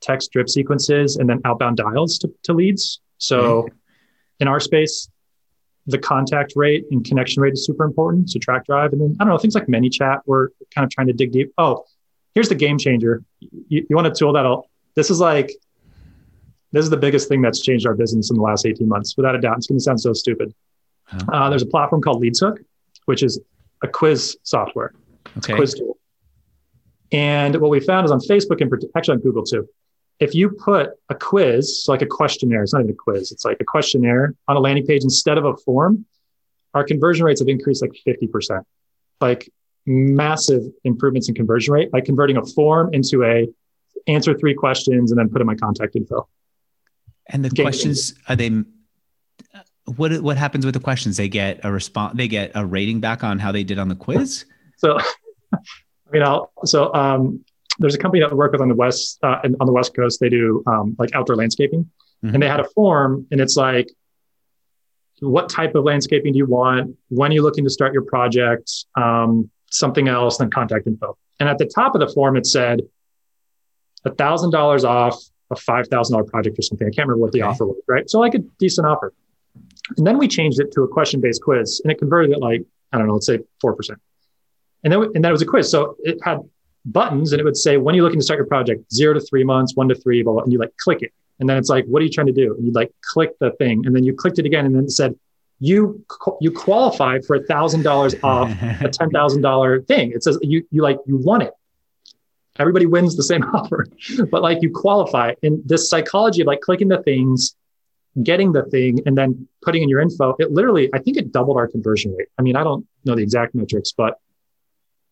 [0.00, 3.00] text drip sequences and then outbound dials to, to leads.
[3.18, 3.76] So mm-hmm.
[4.40, 5.08] in our space,
[5.86, 8.30] the contact rate and connection rate is super important.
[8.30, 11.06] So track drive, And then I don't know, things like ManyChat, we're kind of trying
[11.06, 11.52] to dig deep.
[11.58, 11.84] Oh,
[12.34, 13.22] here's the game changer.
[13.40, 15.52] You, you want a tool that'll, this is like,
[16.72, 19.16] this is the biggest thing that's changed our business in the last 18 months.
[19.16, 20.52] Without a doubt, it's going to sound so stupid.
[21.06, 21.18] Huh.
[21.32, 22.58] Uh, there's a platform called LeadsHook,
[23.06, 23.40] which is
[23.82, 24.92] a quiz software.
[25.36, 25.56] It's Okay.
[25.56, 25.98] quiz tool.
[27.12, 29.68] And what we found is on Facebook and actually on Google too.
[30.18, 33.44] If you put a quiz, so like a questionnaire, it's not even a quiz, it's
[33.44, 36.06] like a questionnaire on a landing page instead of a form,
[36.74, 38.62] our conversion rates have increased like 50%.
[39.20, 39.50] Like
[39.86, 43.46] massive improvements in conversion rate by converting a form into a
[44.08, 46.28] answer three questions and then put in my contact info.
[47.28, 48.50] And the Game questions are they
[49.86, 51.16] what what happens with the questions?
[51.16, 52.16] They get a response.
[52.16, 54.44] They get a rating back on how they did on the quiz.
[54.78, 54.98] So,
[55.54, 55.58] I
[56.12, 57.44] mean, I'll, so um,
[57.78, 60.20] there's a company that I work with on the west uh, on the west coast.
[60.20, 62.34] They do um, like outdoor landscaping, mm-hmm.
[62.34, 63.88] and they had a form, and it's like,
[65.20, 66.96] what type of landscaping do you want?
[67.08, 68.72] When are you looking to start your project?
[68.96, 71.16] Um, something else, then contact info.
[71.38, 72.82] And at the top of the form, it said
[74.04, 75.20] a thousand dollars off
[75.50, 76.86] a five thousand dollar project or something.
[76.86, 77.50] I can't remember what the okay.
[77.50, 78.08] offer was, right?
[78.10, 79.12] So like a decent offer.
[79.96, 82.62] And then we changed it to a question based quiz and it converted it like,
[82.92, 83.96] I don't know, let's say 4%.
[84.84, 85.70] And then, and then it was a quiz.
[85.70, 86.40] So it had
[86.84, 88.92] buttons and it would say, when are you looking to start your project?
[88.92, 90.42] Zero to three months, one to three, blah, blah.
[90.42, 91.12] And you like click it.
[91.38, 92.54] And then it's like, what are you trying to do?
[92.54, 93.84] And you like click the thing.
[93.86, 94.66] And then you clicked it again.
[94.66, 95.14] And then it said,
[95.58, 96.04] you,
[96.40, 98.54] you qualify for a thousand dollars off a
[98.88, 100.12] $10,000 thing.
[100.12, 101.52] It says you, you like, you won it.
[102.58, 103.86] Everybody wins the same offer,
[104.30, 105.34] but like you qualify.
[105.42, 107.54] And this psychology of like clicking the things
[108.22, 111.56] getting the thing and then putting in your info, it literally, I think it doubled
[111.56, 112.28] our conversion rate.
[112.38, 114.18] I mean, I don't know the exact metrics, but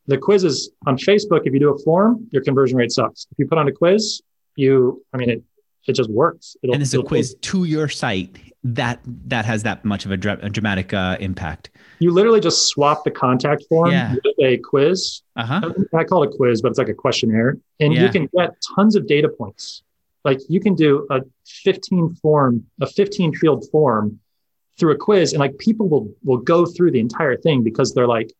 [0.06, 3.26] the quizzes on Facebook, if you do a form, your conversion rate sucks.
[3.30, 4.22] If you put on a quiz,
[4.56, 5.42] you, I mean, it,
[5.86, 6.56] it just works.
[6.62, 10.16] It'll, and it's a quiz to your site that that has that much of a,
[10.16, 11.70] dra- a dramatic uh, impact.
[11.98, 14.14] You literally just swap the contact form yeah.
[14.14, 15.22] with a quiz.
[15.36, 15.72] Uh-huh.
[15.94, 18.02] I call it a quiz, but it's like a questionnaire, and yeah.
[18.02, 19.82] you can get tons of data points
[20.24, 24.20] like you can do a 15 form, a 15 field form
[24.78, 28.08] through a quiz and like people will will go through the entire thing because they're
[28.08, 28.32] like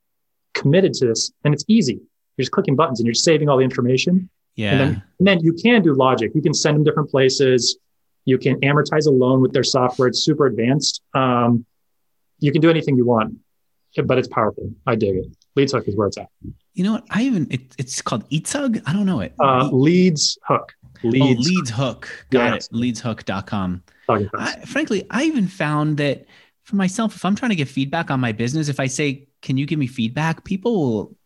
[0.54, 2.00] committed to this and it's easy.
[2.36, 4.28] You're just clicking buttons and you're saving all the information.
[4.56, 4.70] Yeah.
[4.72, 6.32] And then, and then you can do logic.
[6.34, 7.78] You can send them different places.
[8.24, 10.08] You can amortize a loan with their software.
[10.08, 11.02] It's super advanced.
[11.12, 11.66] Um,
[12.40, 13.36] you can do anything you want,
[14.04, 14.72] but it's powerful.
[14.86, 15.26] I dig it.
[15.56, 16.28] Leads hook is where it's at.
[16.72, 17.04] You know what?
[17.10, 18.82] I even it, it's called Eatsug.
[18.86, 19.34] I don't know it.
[19.38, 20.72] Uh, Leads Hook.
[21.04, 21.46] Leads.
[21.46, 22.26] Oh, Leads Hook.
[22.30, 22.54] Got yeah.
[22.54, 22.68] it.
[22.72, 23.82] Leadshook.com.
[24.08, 26.26] I, frankly, I even found that
[26.62, 29.56] for myself, if I'm trying to get feedback on my business, if I say, "Can
[29.56, 31.16] you give me feedback?" people will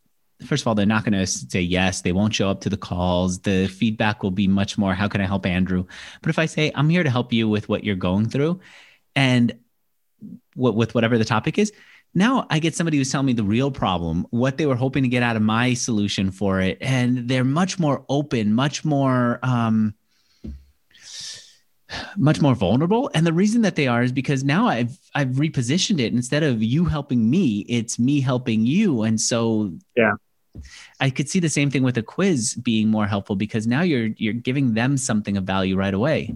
[0.45, 2.03] first of all, they're not going to say yes.
[2.03, 3.41] They won't show up to the calls.
[3.41, 5.85] The feedback will be much more, how can I help Andrew?
[6.22, 8.61] But if I say, I'm here to help you with what you're going through
[9.16, 9.59] and
[10.55, 11.72] what, with whatever the topic is,
[12.15, 15.09] now I get somebody who's telling me the real problem, what they were hoping to
[15.09, 16.79] get out of my solution for it.
[16.81, 19.95] And they're much more open, much more, um,
[22.17, 23.11] much more vulnerable.
[23.15, 26.13] And the reason that they are is because now i've i've repositioned it.
[26.13, 29.03] Instead of you helping me it's me helping you.
[29.03, 30.15] And so yeah.
[31.01, 34.09] I could see the same thing with a quiz being more helpful because now you're
[34.17, 36.35] you're giving them something of value right away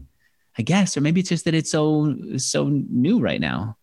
[0.59, 0.97] i guess.
[0.97, 3.77] Or maybe it's just that it's so so new right now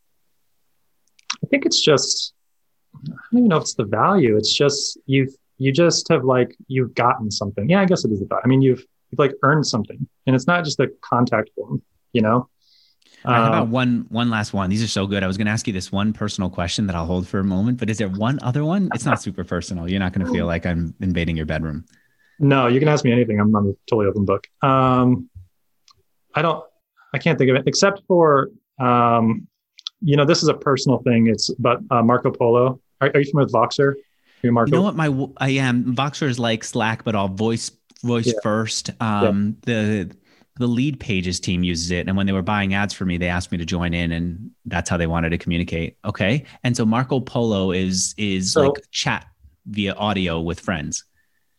[1.43, 2.33] i think it's just
[2.95, 2.99] i
[3.31, 6.93] don't even know if it's the value it's just you've you just have like you've
[6.95, 10.07] gotten something yeah i guess it is about i mean you've you've like earned something
[10.27, 11.81] and it's not just a contact form
[12.13, 12.47] you know
[13.25, 14.69] right, how about one one last one?
[14.69, 15.23] These are so good.
[15.23, 17.43] I was going to ask you this one personal question that I'll hold for a
[17.43, 18.89] moment, but is there one other one?
[18.93, 19.89] It's not super personal.
[19.89, 21.83] You're not going to feel like I'm invading your bedroom.
[22.39, 25.29] no you can ask me anything i'm, I'm a totally open book um
[26.35, 26.63] i don't
[27.13, 29.48] i can't think of it except for um
[30.01, 33.29] you know this is a personal thing it's about uh, marco polo are, are you
[33.29, 33.93] familiar with voxer
[34.41, 34.69] you, marco?
[34.71, 34.95] You know what?
[34.95, 37.71] My I am Voxer is like Slack, but all voice
[38.05, 38.39] voice Yeah.
[38.41, 38.89] first.
[39.01, 40.09] Um, the
[40.55, 43.51] the Leadpages team uses it, and when they were buying ads for me, they asked
[43.51, 45.97] me to join in, and that's how they wanted to communicate.
[46.05, 49.25] Okay, and so Marco Polo is is So- like chat
[49.65, 51.03] via audio with friends.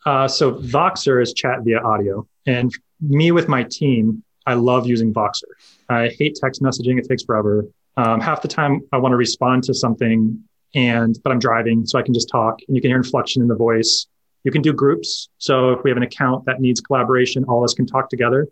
[0.06, 2.72] Uh, so Voxer is chat via audio, and
[3.02, 5.52] me with my team, I love using Voxer.
[5.90, 7.66] I hate text messaging; it takes forever.
[7.96, 10.42] Um, half the time, I want to respond to something,
[10.74, 13.48] and but I'm driving, so I can just talk, and you can hear inflection in
[13.48, 14.06] the voice.
[14.44, 15.28] You can do groups.
[15.38, 18.48] So if we have an account that needs collaboration, all of us can talk together.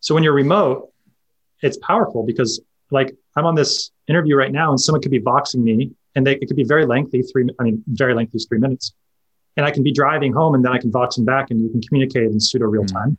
[0.00, 0.90] So when you're remote,
[1.62, 2.60] it's powerful because
[2.90, 6.36] like I'm on this interview right now, and someone could be voxing me, and they,
[6.36, 7.22] it could be very lengthy.
[7.22, 8.94] Three, I mean, very lengthy is three minutes
[9.58, 11.68] and I can be driving home and then I can vox them back and you
[11.68, 12.92] can communicate in pseudo real Mm.
[12.92, 13.18] time.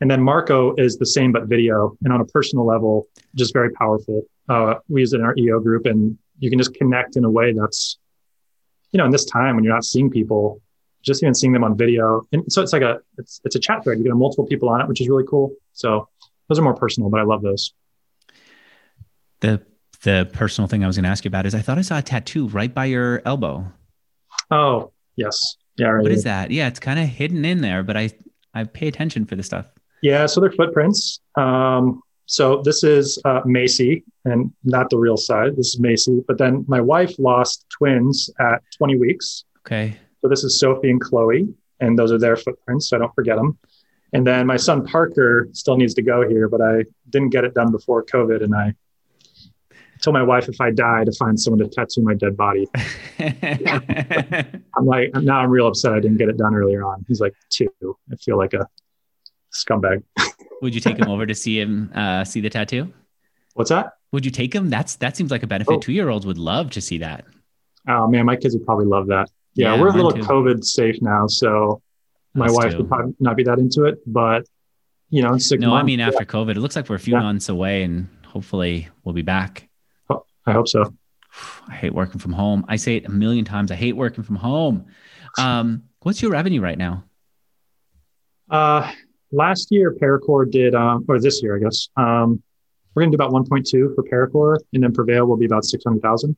[0.00, 3.70] And then Marco is the same but video and on a personal level, just very
[3.72, 4.22] powerful.
[4.48, 7.30] Uh, we use it in our EO group and you can just connect in a
[7.30, 7.98] way that's,
[8.92, 10.60] you know, in this time when you're not seeing people,
[11.02, 12.26] just even seeing them on video.
[12.32, 13.98] And so it's like a it's it's a chat thread.
[13.98, 15.52] You can have multiple people on it, which is really cool.
[15.72, 16.08] So
[16.48, 17.72] those are more personal, but I love those.
[19.40, 19.62] The
[20.02, 21.98] the personal thing I was going to ask you about is I thought I saw
[21.98, 23.72] a tattoo right by your elbow.
[24.50, 25.88] Oh yes, yeah.
[25.88, 26.50] Right What is that?
[26.50, 28.10] Yeah, it's kind of hidden in there, but I
[28.52, 29.66] I pay attention for the stuff.
[30.06, 31.18] Yeah, so they're footprints.
[31.34, 35.56] Um, so this is uh, Macy, and not the real side.
[35.56, 36.22] This is Macy.
[36.28, 39.46] But then my wife lost twins at 20 weeks.
[39.66, 39.96] Okay.
[40.20, 41.48] So this is Sophie and Chloe,
[41.80, 42.88] and those are their footprints.
[42.88, 43.58] So I don't forget them.
[44.12, 47.54] And then my son Parker still needs to go here, but I didn't get it
[47.54, 48.76] done before COVID, and I
[50.02, 52.68] told my wife if I die to find someone to tattoo my dead body.
[53.18, 57.04] I'm like, now I'm real upset I didn't get it done earlier on.
[57.08, 57.72] He's like two.
[57.82, 58.68] I feel like a
[59.64, 60.02] scumbag.
[60.62, 62.92] Would you take him over to see him uh, see the tattoo?
[63.54, 63.92] What's that?
[64.12, 64.70] Would you take him?
[64.70, 65.72] That's that seems like a benefit.
[65.74, 65.78] Oh.
[65.80, 67.24] Two year olds would love to see that.
[67.88, 69.28] Oh man, my kids would probably love that.
[69.54, 70.20] Yeah, Yeah, we're a little too.
[70.22, 71.80] COVID safe now, so
[72.34, 72.78] my Us wife too.
[72.78, 73.98] would probably not be that into it.
[74.06, 74.44] But
[75.10, 77.00] you know, six No, months, I mean yeah, after COVID, it looks like we're a
[77.00, 77.20] few Yeah.
[77.22, 79.68] months away, and hopefully we'll be back.
[80.48, 80.84] I hope so.
[81.68, 82.64] I hate working from home.
[82.68, 83.70] I say it a million times.
[83.70, 84.86] I hate working from home.
[85.38, 87.04] Um, what's your revenue right now?
[88.50, 88.90] Uh,
[89.36, 91.88] last year, ParaCore did, um, or this year, I guess.
[91.96, 92.42] Um,
[92.94, 96.36] we're going to do about 1.2 for ParaCore, and then Prevail will be about 600,000.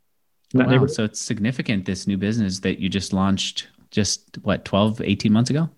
[0.54, 1.84] In that Wow, so it's significant.
[1.84, 5.68] This new business that you just launched just what 12, 18 months ago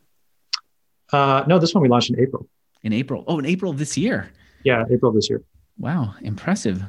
[1.13, 2.49] Uh, no, this one we launched in April.
[2.83, 3.25] in April.
[3.27, 4.31] Oh, in April this year.
[4.65, 5.43] Yeah, April this year.
[5.79, 6.83] Wow, impressive.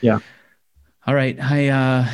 [0.00, 0.18] Yeah.
[1.06, 1.36] All right.
[1.40, 2.08] I uh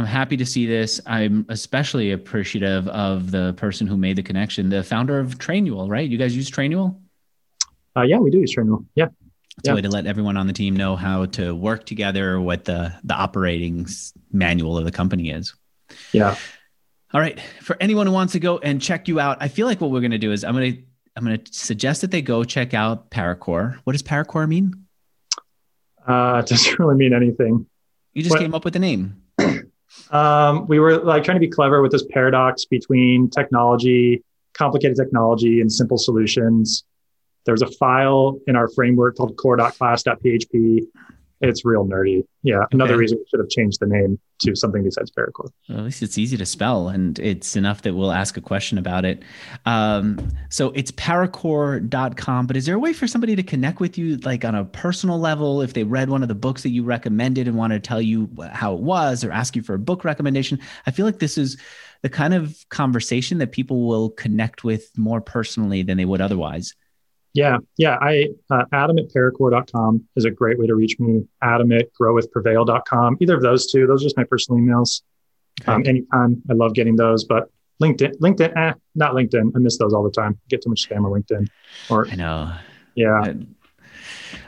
[0.00, 0.98] I'm happy to see this.
[1.04, 6.08] I'm especially appreciative of the person who made the connection, the founder of Trainual, right?
[6.08, 6.98] You guys use Trainual?
[7.94, 8.86] Uh, yeah, we do use Trainual.
[8.94, 9.08] Yeah.
[9.58, 9.72] It's Yeah.
[9.72, 12.94] a way to let everyone on the team know how to work together, what the
[13.04, 13.86] the operating
[14.32, 15.52] manual of the company is.
[16.12, 16.34] Yeah.
[17.12, 17.38] All right.
[17.60, 20.00] For anyone who wants to go and check you out, I feel like what we're
[20.00, 20.82] going to do is I'm going to
[21.14, 23.80] I'm going to suggest that they go check out ParaCore.
[23.84, 24.86] What does ParaCore mean?
[26.08, 27.66] Uh, it doesn't really mean anything.
[28.14, 29.16] You just What- came up with the name.
[30.10, 35.60] Um, we were like trying to be clever with this paradox between technology, complicated technology,
[35.60, 36.84] and simple solutions.
[37.46, 40.86] There's a file in our framework called core.class.php,
[41.40, 42.22] It's real nerdy.
[42.42, 42.64] Yeah.
[42.70, 43.00] Another okay.
[43.00, 45.48] reason we should have changed the name to something besides ParaCore.
[45.68, 48.76] Well, at least it's easy to spell and it's enough that we'll ask a question
[48.76, 49.22] about it.
[49.64, 50.18] Um,
[50.50, 54.44] so it's paracore.com, but is there a way for somebody to connect with you like
[54.44, 57.56] on a personal level if they read one of the books that you recommended and
[57.56, 60.58] want to tell you how it was or ask you for a book recommendation?
[60.86, 61.56] I feel like this is
[62.02, 66.74] the kind of conversation that people will connect with more personally than they would otherwise.
[67.32, 67.96] Yeah, yeah.
[68.00, 71.22] I uh, Adam at paracore.com is a great way to reach me.
[71.42, 73.18] Adam at growwithprevail.com.
[73.20, 73.86] Either of those two.
[73.86, 75.02] Those are just my personal emails.
[75.62, 75.72] Okay.
[75.72, 76.42] Um, anytime.
[76.50, 77.24] I love getting those.
[77.24, 77.50] But
[77.80, 79.52] LinkedIn, LinkedIn, eh, not LinkedIn.
[79.54, 80.38] I miss those all the time.
[80.38, 81.48] I get too much spam on LinkedIn.
[81.88, 82.52] Or I know.
[82.94, 83.32] Yeah.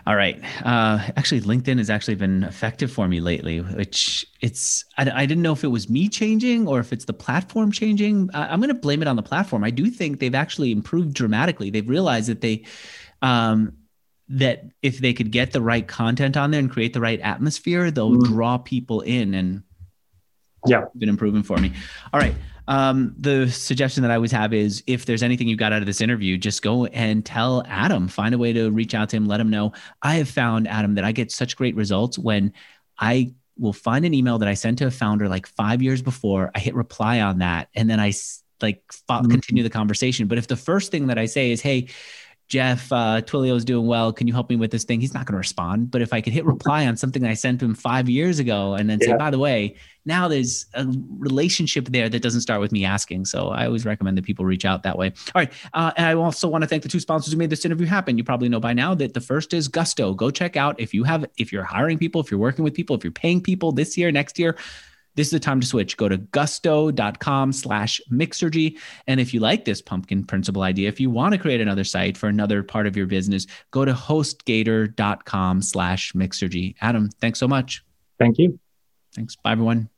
[0.07, 0.43] All right.
[0.65, 5.43] Uh, actually, LinkedIn has actually been effective for me lately, which it's, I, I didn't
[5.43, 8.29] know if it was me changing or if it's the platform changing.
[8.35, 9.63] I, am going to blame it on the platform.
[9.63, 11.71] I do think they've actually improved dramatically.
[11.71, 12.65] They've realized that they,
[13.23, 13.75] um,
[14.29, 17.91] that if they could get the right content on there and create the right atmosphere,
[17.91, 18.25] they'll mm.
[18.25, 19.63] draw people in and
[20.67, 21.73] yeah, been improving for me.
[22.13, 22.35] All right.
[22.69, 25.87] Um, the suggestion that I always have is if there's anything you got out of
[25.87, 29.27] this interview, just go and tell Adam, find a way to reach out to him,
[29.27, 29.73] let him know.
[30.03, 32.53] I have found, Adam, that I get such great results when
[32.99, 36.51] I will find an email that I sent to a founder like five years before.
[36.55, 38.13] I hit reply on that, and then I
[38.61, 39.31] like mm-hmm.
[39.31, 40.29] continue the conversation.
[40.29, 41.89] But if the first thing that I say is, "Hey,"
[42.53, 44.13] Jeff, uh, Twilio is doing well.
[44.13, 45.01] Can you help me with this thing?
[45.01, 45.91] He's not going to respond.
[45.91, 48.91] But if I could hit reply on something I sent him five years ago and
[48.91, 49.07] then yeah.
[49.07, 49.75] say, by the way,
[50.05, 50.87] now there's a
[51.17, 53.25] relationship there that doesn't start with me asking.
[53.25, 55.15] So I always recommend that people reach out that way.
[55.35, 55.51] All right.
[55.73, 58.19] Uh, and I also want to thank the two sponsors who made this interview happen.
[58.19, 60.13] You probably know by now that the first is Gusto.
[60.13, 62.95] Go check out if you have, if you're hiring people, if you're working with people,
[62.95, 64.59] if you're paying people this year, next year,
[65.15, 65.97] this is the time to switch.
[65.97, 68.79] Go to gusto.com slash mixergy.
[69.07, 72.17] And if you like this pumpkin principle idea, if you want to create another site
[72.17, 76.75] for another part of your business, go to hostgator.com slash mixergy.
[76.81, 77.85] Adam, thanks so much.
[78.19, 78.59] Thank you.
[79.15, 79.37] Thanks.
[79.37, 79.89] Bye, everyone.